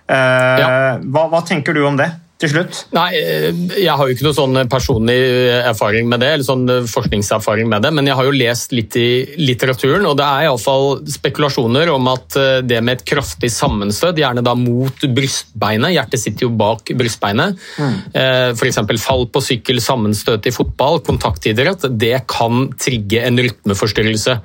Uh, 0.09 0.15
ja. 0.15 0.69
hva, 0.99 1.27
hva 1.31 1.43
tenker 1.45 1.73
du 1.77 1.85
om 1.88 1.99
det? 1.99 2.09
Til 2.39 2.52
slutt? 2.54 2.78
Nei, 2.95 3.10
eh, 3.19 3.49
Jeg 3.75 3.91
har 3.91 4.08
jo 4.08 4.15
ikke 4.15 4.25
noe 4.28 4.38
sånn 4.38 4.60
personlig 4.71 5.17
erfaring 5.60 6.08
med 6.08 6.21
det, 6.23 6.30
eller 6.36 6.47
sånn 6.47 6.65
forskningserfaring 6.88 7.67
med 7.67 7.84
det, 7.84 7.91
men 7.95 8.08
jeg 8.08 8.15
har 8.15 8.28
jo 8.30 8.36
lest 8.36 8.71
litt 8.75 8.95
i 8.95 9.10
litteraturen, 9.39 10.08
og 10.08 10.15
det 10.19 10.25
er 10.28 10.47
iallfall 10.47 11.02
spekulasjoner 11.04 11.91
om 11.91 12.08
at 12.12 12.38
eh, 12.39 12.62
det 12.63 12.80
med 12.86 12.99
et 12.99 13.06
kraftig 13.12 13.52
sammenstøt, 13.52 14.21
gjerne 14.23 14.43
da 14.45 14.56
mot 14.56 15.04
brystbeinet, 15.04 15.93
hjertet 15.97 16.23
sitter 16.23 16.47
jo 16.47 16.54
bak 16.60 16.93
brystbeinet, 16.95 17.60
mm. 17.80 17.99
f.eks. 18.56 18.80
fall 19.04 19.28
på 19.32 19.43
sykkel, 19.43 19.82
sammenstøt 19.84 20.47
i 20.47 20.56
fotball, 20.56 21.02
kontaktidrett, 21.06 21.89
det 21.99 22.23
kan 22.32 22.69
trigge 22.80 23.23
en 23.25 23.39
rytmeforstyrrelse 23.39 24.39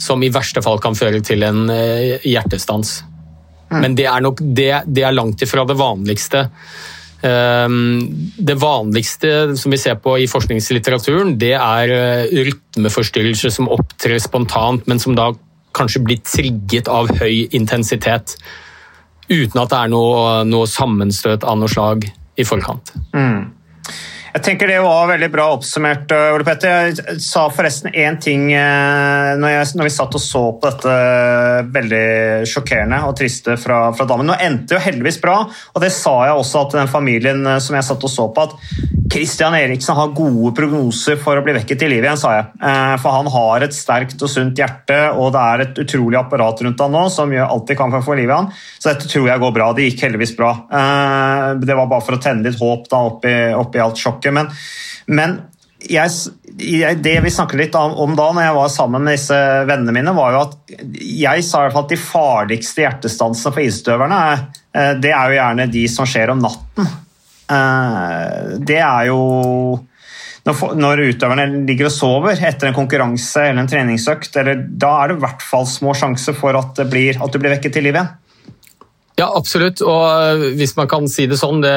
som 0.00 0.22
i 0.22 0.30
verste 0.32 0.62
fall 0.64 0.80
kan 0.82 0.96
føre 0.96 1.20
til 1.24 1.44
en 1.46 1.66
hjertestans. 2.24 3.00
Mm. 3.70 3.80
Men 3.82 3.98
det 3.98 4.06
er 4.10 4.24
nok 4.24 4.40
det, 4.40 4.72
det 4.86 5.04
er 5.06 5.14
langt 5.14 5.42
ifra 5.44 5.66
det 5.68 5.76
vanligste. 5.78 6.46
Ehm, 7.22 8.08
det 8.36 8.56
vanligste 8.60 9.56
som 9.56 9.72
vi 9.72 9.78
ser 9.78 9.98
på 10.00 10.16
i 10.18 10.28
forskningslitteraturen, 10.30 11.36
det 11.40 11.52
er 11.58 11.92
eh, 11.92 12.32
rytmeforstyrrelser 12.48 13.52
som 13.52 13.68
opptrer 13.72 14.20
spontant, 14.22 14.86
men 14.88 15.02
som 15.02 15.16
da 15.18 15.30
kanskje 15.76 16.02
blir 16.06 16.22
trigget 16.24 16.88
av 16.90 17.12
høy 17.20 17.46
intensitet. 17.56 18.36
Uten 19.30 19.60
at 19.62 19.70
det 19.70 19.82
er 19.84 19.92
noe, 19.92 20.40
noe 20.48 20.66
sammenstøt 20.66 21.44
av 21.46 21.60
noe 21.60 21.70
slag 21.70 22.08
i 22.40 22.46
forkant. 22.46 22.94
Mm. 23.14 23.59
Jeg 24.30 24.44
tenker 24.46 24.70
Det 24.70 24.78
var 24.84 25.08
veldig 25.10 25.28
bra 25.32 25.48
oppsummert. 25.56 26.12
Eh, 26.14 26.34
Ole 26.36 26.46
Petter. 26.46 26.92
Jeg 26.92 27.18
sa 27.24 27.48
forresten 27.50 27.90
én 27.90 28.18
ting 28.22 28.52
eh, 28.54 29.32
når, 29.40 29.50
jeg, 29.50 29.70
når, 29.74 29.88
vi 29.88 29.94
satt 29.94 30.14
og 30.14 30.22
så 30.22 30.42
på 30.54 30.70
dette 30.70 30.94
veldig 31.74 32.04
sjokkerende 32.50 33.00
og 33.08 33.16
triste 33.18 33.56
fra, 33.58 33.80
fra 33.96 34.06
damen. 34.06 34.30
Nå 34.30 34.38
endte 34.38 34.76
jo 34.76 34.82
heldigvis 34.84 35.18
bra, 35.22 35.40
og 35.50 35.82
det 35.82 35.90
sa 35.94 36.14
jeg 36.28 36.38
også 36.38 36.64
til 36.70 36.82
den 36.82 36.92
familien 36.92 37.42
eh, 37.42 37.58
som 37.62 37.78
jeg 37.78 37.88
satt 37.88 38.06
og 38.06 38.12
så 38.12 38.28
på. 38.30 38.46
at 38.46 39.10
Christian 39.10 39.56
Eriksen 39.58 39.98
har 39.98 40.14
gode 40.14 40.52
prognoser 40.54 41.18
for 41.18 41.34
å 41.34 41.42
bli 41.42 41.56
vekket 41.56 41.82
til 41.82 41.90
liv 41.90 42.04
igjen, 42.04 42.20
sa 42.20 42.36
jeg. 42.36 42.44
For 43.02 43.10
han 43.10 43.26
har 43.34 43.64
et 43.66 43.74
sterkt 43.74 44.22
og 44.22 44.30
sunt 44.30 44.60
hjerte, 44.60 44.98
og 45.18 45.32
det 45.34 45.40
er 45.42 45.64
et 45.64 45.80
utrolig 45.82 46.20
apparat 46.20 46.62
rundt 46.62 46.84
han 46.84 46.94
nå 46.94 47.00
som 47.10 47.34
gjør 47.34 47.50
alt 47.50 47.66
de 47.66 47.76
kan 47.80 47.90
for 47.90 48.04
å 48.04 48.06
få 48.06 48.14
liv 48.20 48.30
i 48.30 48.36
han. 48.36 48.46
Så 48.78 48.92
dette 48.92 49.10
tror 49.10 49.26
jeg 49.26 49.42
går 49.42 49.56
bra. 49.56 49.66
Det 49.74 49.88
gikk 49.88 50.04
heldigvis 50.06 50.36
bra. 50.38 50.52
Det 51.58 51.78
var 51.80 51.90
bare 51.90 52.06
for 52.06 52.20
å 52.20 52.22
tenne 52.22 52.46
litt 52.46 52.62
håp 52.62 52.86
da 52.92 53.02
oppi, 53.08 53.34
oppi 53.58 53.82
alt 53.82 53.98
sjokket 53.98 54.19
sjokket. 54.20 54.36
Men, 54.36 54.52
men 55.10 55.36
jeg, 55.80 56.10
det 57.00 57.16
vi 57.24 57.32
snakket 57.32 57.60
litt 57.60 57.76
om 57.78 58.14
da 58.16 58.30
når 58.36 58.44
jeg 58.44 58.56
var 58.58 58.72
sammen 58.72 59.04
med 59.04 59.16
disse 59.16 59.36
vennene 59.68 59.94
mine, 59.96 60.16
var 60.16 60.34
jo 60.34 60.42
at 60.44 60.56
jeg 61.00 61.44
sa 61.46 61.62
i 61.62 61.68
hvert 61.68 61.76
fall 61.76 61.86
at 61.86 61.94
de 61.94 62.00
farligste 62.00 62.84
hjertestansene 62.84 63.54
for 63.54 63.64
isutøverne 63.64 64.18
eh, 64.36 64.92
det 65.00 65.14
er 65.14 65.30
jo 65.30 65.38
gjerne 65.38 65.70
de 65.72 65.86
som 65.88 66.08
skjer 66.08 66.34
om 66.34 66.42
natten. 66.42 66.90
Eh, 67.50 68.58
det 68.60 68.82
er 68.82 69.08
jo 69.10 69.22
når 70.50 71.02
utøverne 71.12 71.44
ligger 71.68 71.90
og 71.90 71.94
sover 71.94 72.40
etter 72.48 72.70
en 72.70 72.76
konkurranse 72.76 73.42
eller 73.44 73.62
en 73.62 73.68
treningsøkt, 73.70 74.36
eller, 74.40 74.64
da 74.64 74.94
er 75.02 75.10
det 75.10 75.18
i 75.18 75.24
hvert 75.24 75.44
fall 75.44 75.68
små 75.68 75.94
sjanser 75.96 76.36
for 76.36 76.56
at, 76.58 76.80
blir, 76.90 77.20
at 77.20 77.32
du 77.32 77.38
blir 77.38 77.54
vekket 77.54 77.76
til 77.76 77.86
liv 77.86 77.96
igjen. 77.96 78.08
Ja, 79.20 79.28
absolutt. 79.36 79.82
Og 79.84 80.04
eh, 80.08 80.46
hvis 80.56 80.72
man 80.78 80.88
kan 80.90 81.08
si 81.10 81.26
det 81.28 81.38
sånn, 81.40 81.60
det, 81.64 81.76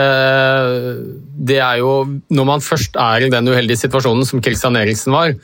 det, 1.49 1.59
er 1.59 1.81
jo 1.81 1.95
Når 2.31 2.47
man 2.47 2.63
først 2.63 2.95
er 2.99 3.25
i 3.25 3.31
den 3.33 3.49
uheldige 3.51 3.81
situasjonen 3.83 4.27
som 4.27 4.43
Christian 4.43 4.79
Eriksen 4.79 5.15
var, 5.15 5.35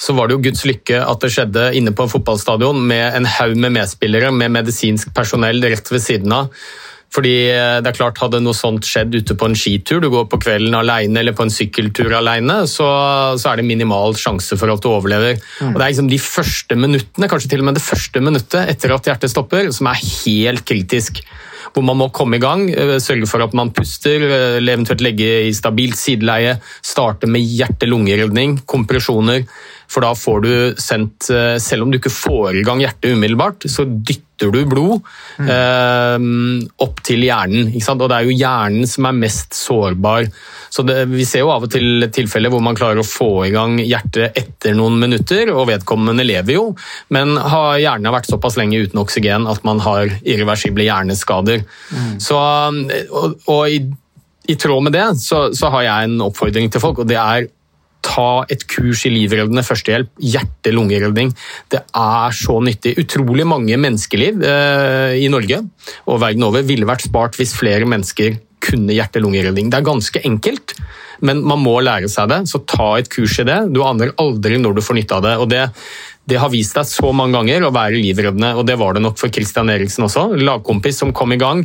så 0.00 0.16
var 0.16 0.28
det 0.28 0.38
jo 0.38 0.44
Guds 0.48 0.64
lykke 0.66 1.02
at 1.04 1.22
det 1.22 1.32
skjedde 1.34 1.66
inne 1.78 1.92
på 1.94 2.06
en 2.06 2.10
fotballstadion 2.10 2.80
med 2.88 3.18
en 3.18 3.28
haug 3.28 3.54
med 3.60 3.76
medspillere, 3.76 4.32
med 4.34 4.54
medisinsk 4.54 5.12
personell 5.14 5.62
rett 5.62 5.92
ved 5.92 6.02
siden 6.02 6.34
av. 6.34 6.48
Fordi 7.12 7.34
eh, 7.52 7.78
det 7.84 7.92
er 7.92 7.98
klart 7.98 8.20
Hadde 8.22 8.40
noe 8.42 8.56
sånt 8.56 8.86
skjedd 8.88 9.12
ute 9.14 9.36
på 9.38 9.48
en 9.48 9.56
skitur, 9.58 10.00
du 10.02 10.08
går 10.12 10.28
på 10.32 10.40
kvelden 10.42 10.76
alene 10.78 11.20
eller 11.20 11.36
på 11.36 11.44
en 11.46 11.52
sykkeltur 11.52 12.14
alene, 12.16 12.62
så, 12.70 12.88
så 13.40 13.52
er 13.52 13.60
det 13.60 13.68
minimal 13.68 14.16
sjanse 14.18 14.56
for 14.60 14.72
at 14.72 14.82
du 14.82 14.88
overlever. 14.92 15.38
Mm. 15.60 15.72
Og 15.72 15.78
Det 15.78 15.84
er 15.84 15.92
liksom 15.92 16.10
de 16.12 16.20
første 16.22 16.78
minuttene, 16.78 17.28
kanskje 17.30 17.52
til 17.52 17.64
og 17.64 17.68
med 17.68 17.80
det 17.80 17.84
første 17.84 18.24
minuttet 18.24 18.72
etter 18.72 18.96
at 18.96 19.10
hjertet 19.10 19.32
stopper, 19.32 19.72
som 19.74 19.90
er 19.90 20.00
helt 20.00 20.64
kritisk. 20.68 21.22
Hvor 21.72 21.84
man 21.86 21.96
må 22.00 22.08
komme 22.12 22.36
i 22.36 22.42
gang, 22.42 22.66
eh, 22.70 22.96
sørge 23.02 23.28
for 23.28 23.44
at 23.44 23.54
man 23.56 23.74
puster, 23.76 24.24
eh, 24.28 24.58
eventuelt 24.62 25.04
legge 25.04 25.30
i 25.48 25.52
stabilt 25.56 26.00
sideleie, 26.00 26.58
starte 26.80 27.28
med 27.28 27.44
hjerte-lungeredning, 27.44 28.62
kompresjoner. 28.64 29.44
For 29.92 30.04
da 30.04 30.14
får 30.16 30.38
du 30.40 30.52
sendt 30.80 31.28
Selv 31.60 31.84
om 31.84 31.90
du 31.92 31.98
ikke 31.98 32.12
får 32.12 32.56
i 32.56 32.62
gang 32.64 32.80
hjertet 32.80 33.12
umiddelbart, 33.12 33.66
så 33.68 33.84
dytter 33.84 34.31
dytter 34.42 34.52
du 34.52 34.66
blod 34.66 35.02
mm. 35.38 35.48
eh, 35.48 36.66
opp 36.82 37.02
til 37.04 37.22
hjernen. 37.26 37.70
Og 37.72 38.08
det 38.08 38.16
er 38.16 38.26
jo 38.26 38.36
hjernen 38.36 38.88
som 38.88 39.06
er 39.08 39.16
mest 39.16 39.54
sårbar. 39.56 40.28
Så 40.72 40.82
det, 40.86 41.06
Vi 41.12 41.24
ser 41.28 41.44
jo 41.44 41.52
av 41.52 41.66
og 41.66 41.72
til 41.72 42.08
tilfeller 42.12 42.50
hvor 42.52 42.62
man 42.64 42.76
klarer 42.78 43.02
å 43.02 43.06
få 43.06 43.46
i 43.46 43.52
gang 43.54 43.78
hjertet 43.78 44.36
etter 44.38 44.74
noen 44.74 44.98
minutter, 45.00 45.52
og 45.52 45.68
vedkommende 45.68 46.24
lever 46.26 46.56
jo, 46.56 46.66
men 47.12 47.36
har 47.36 47.80
hjernen 47.80 48.12
vært 48.14 48.30
såpass 48.30 48.56
lenge 48.58 48.80
uten 48.80 49.02
oksygen 49.02 49.48
at 49.50 49.62
man 49.68 49.82
har 49.84 50.08
irreversible 50.22 50.86
hjerneskader. 50.86 51.66
Mm. 51.92 52.14
Så, 52.22 52.38
og, 52.38 53.36
og 53.52 53.62
i, 53.68 53.82
i, 54.48 54.56
tråd 54.56 54.88
med 54.88 54.96
det 54.96 55.08
så, 55.22 55.50
så 55.54 55.72
har 55.74 55.88
jeg 55.88 56.08
en 56.08 56.24
oppfordring 56.28 56.72
til 56.72 56.82
folk, 56.82 57.04
og 57.04 57.10
det 57.10 57.20
er 57.20 57.50
ta 58.02 58.44
et 58.52 58.64
kurs 58.70 59.04
i 59.06 59.12
livreddende 59.12 59.64
førstehjelp, 59.66 60.12
hjerte-lungeredning. 60.20 61.32
Det 61.72 61.82
er 61.86 62.36
så 62.36 62.58
nyttig. 62.64 62.96
Utrolig 63.02 63.46
mange 63.48 63.78
menneskeliv 63.80 64.42
eh, 64.46 65.18
i 65.22 65.28
Norge 65.32 65.62
og 66.06 66.22
verden 66.22 66.48
over 66.48 66.66
ville 66.66 66.88
vært 66.88 67.06
spart 67.06 67.38
hvis 67.38 67.54
flere 67.58 67.88
mennesker 67.88 68.40
kunne 68.62 68.94
hjerte-lungeredning. 68.94 69.70
Det 69.70 69.80
er 69.80 69.86
ganske 69.86 70.22
enkelt, 70.26 70.76
men 71.26 71.42
man 71.46 71.62
må 71.62 71.80
lære 71.82 72.10
seg 72.10 72.30
det, 72.30 72.44
så 72.50 72.62
ta 72.68 72.92
et 73.00 73.10
kurs 73.10 73.38
i 73.42 73.46
det. 73.48 73.58
Du 73.74 73.82
aner 73.86 74.14
aldri 74.22 74.58
når 74.60 74.78
du 74.78 74.84
får 74.86 74.98
nytte 75.00 75.18
av 75.18 75.26
det. 75.26 75.36
og 75.42 75.50
det 75.52 75.66
det 76.30 76.38
har 76.38 76.52
vist 76.52 76.76
deg 76.78 76.86
så 76.86 77.08
mange 77.16 77.34
ganger 77.34 77.64
å 77.66 77.72
være 77.74 77.98
livreddende, 77.98 78.52
og 78.54 78.66
det 78.68 78.76
var 78.78 78.94
det 78.94 79.02
nok 79.02 79.16
for 79.18 79.32
Christian 79.34 79.72
Eriksen 79.72 80.06
også. 80.06 80.28
Lagkompis 80.38 81.00
som 81.02 81.10
kom 81.16 81.34
i 81.34 81.40
gang, 81.40 81.64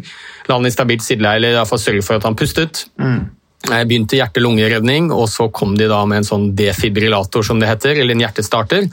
la 0.50 0.58
han 0.58 0.65
i 0.65 0.73
stabilt 0.73 1.06
sideleie, 1.06 1.38
eller 1.38 1.60
iallfall 1.60 1.82
sørge 1.82 2.06
for 2.06 2.17
at 2.17 2.26
han 2.26 2.38
pustet. 2.39 2.88
Mm. 2.97 3.28
Jeg 3.68 3.88
begynte 3.90 4.16
hjerte-lungeredning, 4.16 5.10
og 5.12 5.28
så 5.32 5.50
kom 5.52 5.76
de 5.80 5.90
da 5.92 6.00
med 6.08 6.22
en 6.22 6.28
sånn 6.28 6.50
defibrillator, 6.56 7.44
som 7.44 7.60
det 7.60 7.68
heter, 7.70 8.00
eller 8.00 8.16
en 8.16 8.24
hjertestarter. 8.24 8.88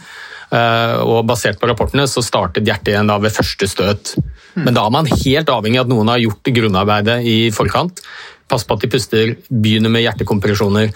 Eh, 0.54 0.96
og 1.02 1.24
basert 1.28 1.60
på 1.60 1.68
rapportene 1.70 2.06
så 2.10 2.22
startet 2.24 2.66
hjertet 2.66 2.92
igjen 2.92 3.10
da 3.10 3.16
ved 3.22 3.34
første 3.34 3.68
støt. 3.70 4.14
Men 4.54 4.74
da 4.76 4.84
er 4.84 4.94
man 4.94 5.08
helt 5.10 5.50
avhengig 5.50 5.80
av 5.80 5.86
at 5.86 5.92
noen 5.92 6.10
har 6.12 6.22
gjort 6.22 6.52
grunnarbeidet 6.58 7.18
i 7.26 7.36
forkant. 7.54 8.02
Pass 8.50 8.66
på 8.66 8.76
at 8.76 8.84
de 8.84 8.90
puster, 8.92 9.34
begynner 9.48 9.92
med 9.92 10.04
hjertekompresjoner 10.04 10.90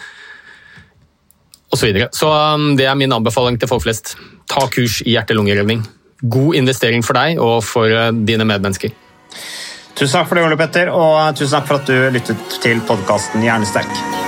osv. 1.69 1.79
Så, 1.79 1.85
videre. 1.85 2.09
så 2.17 2.31
um, 2.33 2.71
det 2.79 2.87
er 2.89 2.97
min 2.97 3.13
anbefaling 3.13 3.59
til 3.61 3.71
folk 3.71 3.85
flest. 3.85 4.15
Ta 4.49 4.67
kurs 4.73 5.03
i 5.05 5.15
hjerte-lungeredning. 5.17 5.83
God 6.23 6.57
investering 6.59 7.05
for 7.07 7.19
deg 7.19 7.41
og 7.43 7.61
for 7.67 7.93
uh, 7.93 8.11
dine 8.13 8.47
medmennesker. 8.49 8.95
Tusen 9.99 10.15
takk 10.15 10.29
for 10.31 10.39
det, 10.39 10.45
Ole 10.47 10.57
Petter, 10.61 10.93
og 10.95 11.35
tusen 11.35 11.57
takk 11.57 11.67
for 11.67 11.81
at 11.81 11.91
du 11.91 11.97
lyttet 12.15 12.59
til 12.63 12.79
podkasten 12.87 13.43
Hjernesterk. 13.43 14.28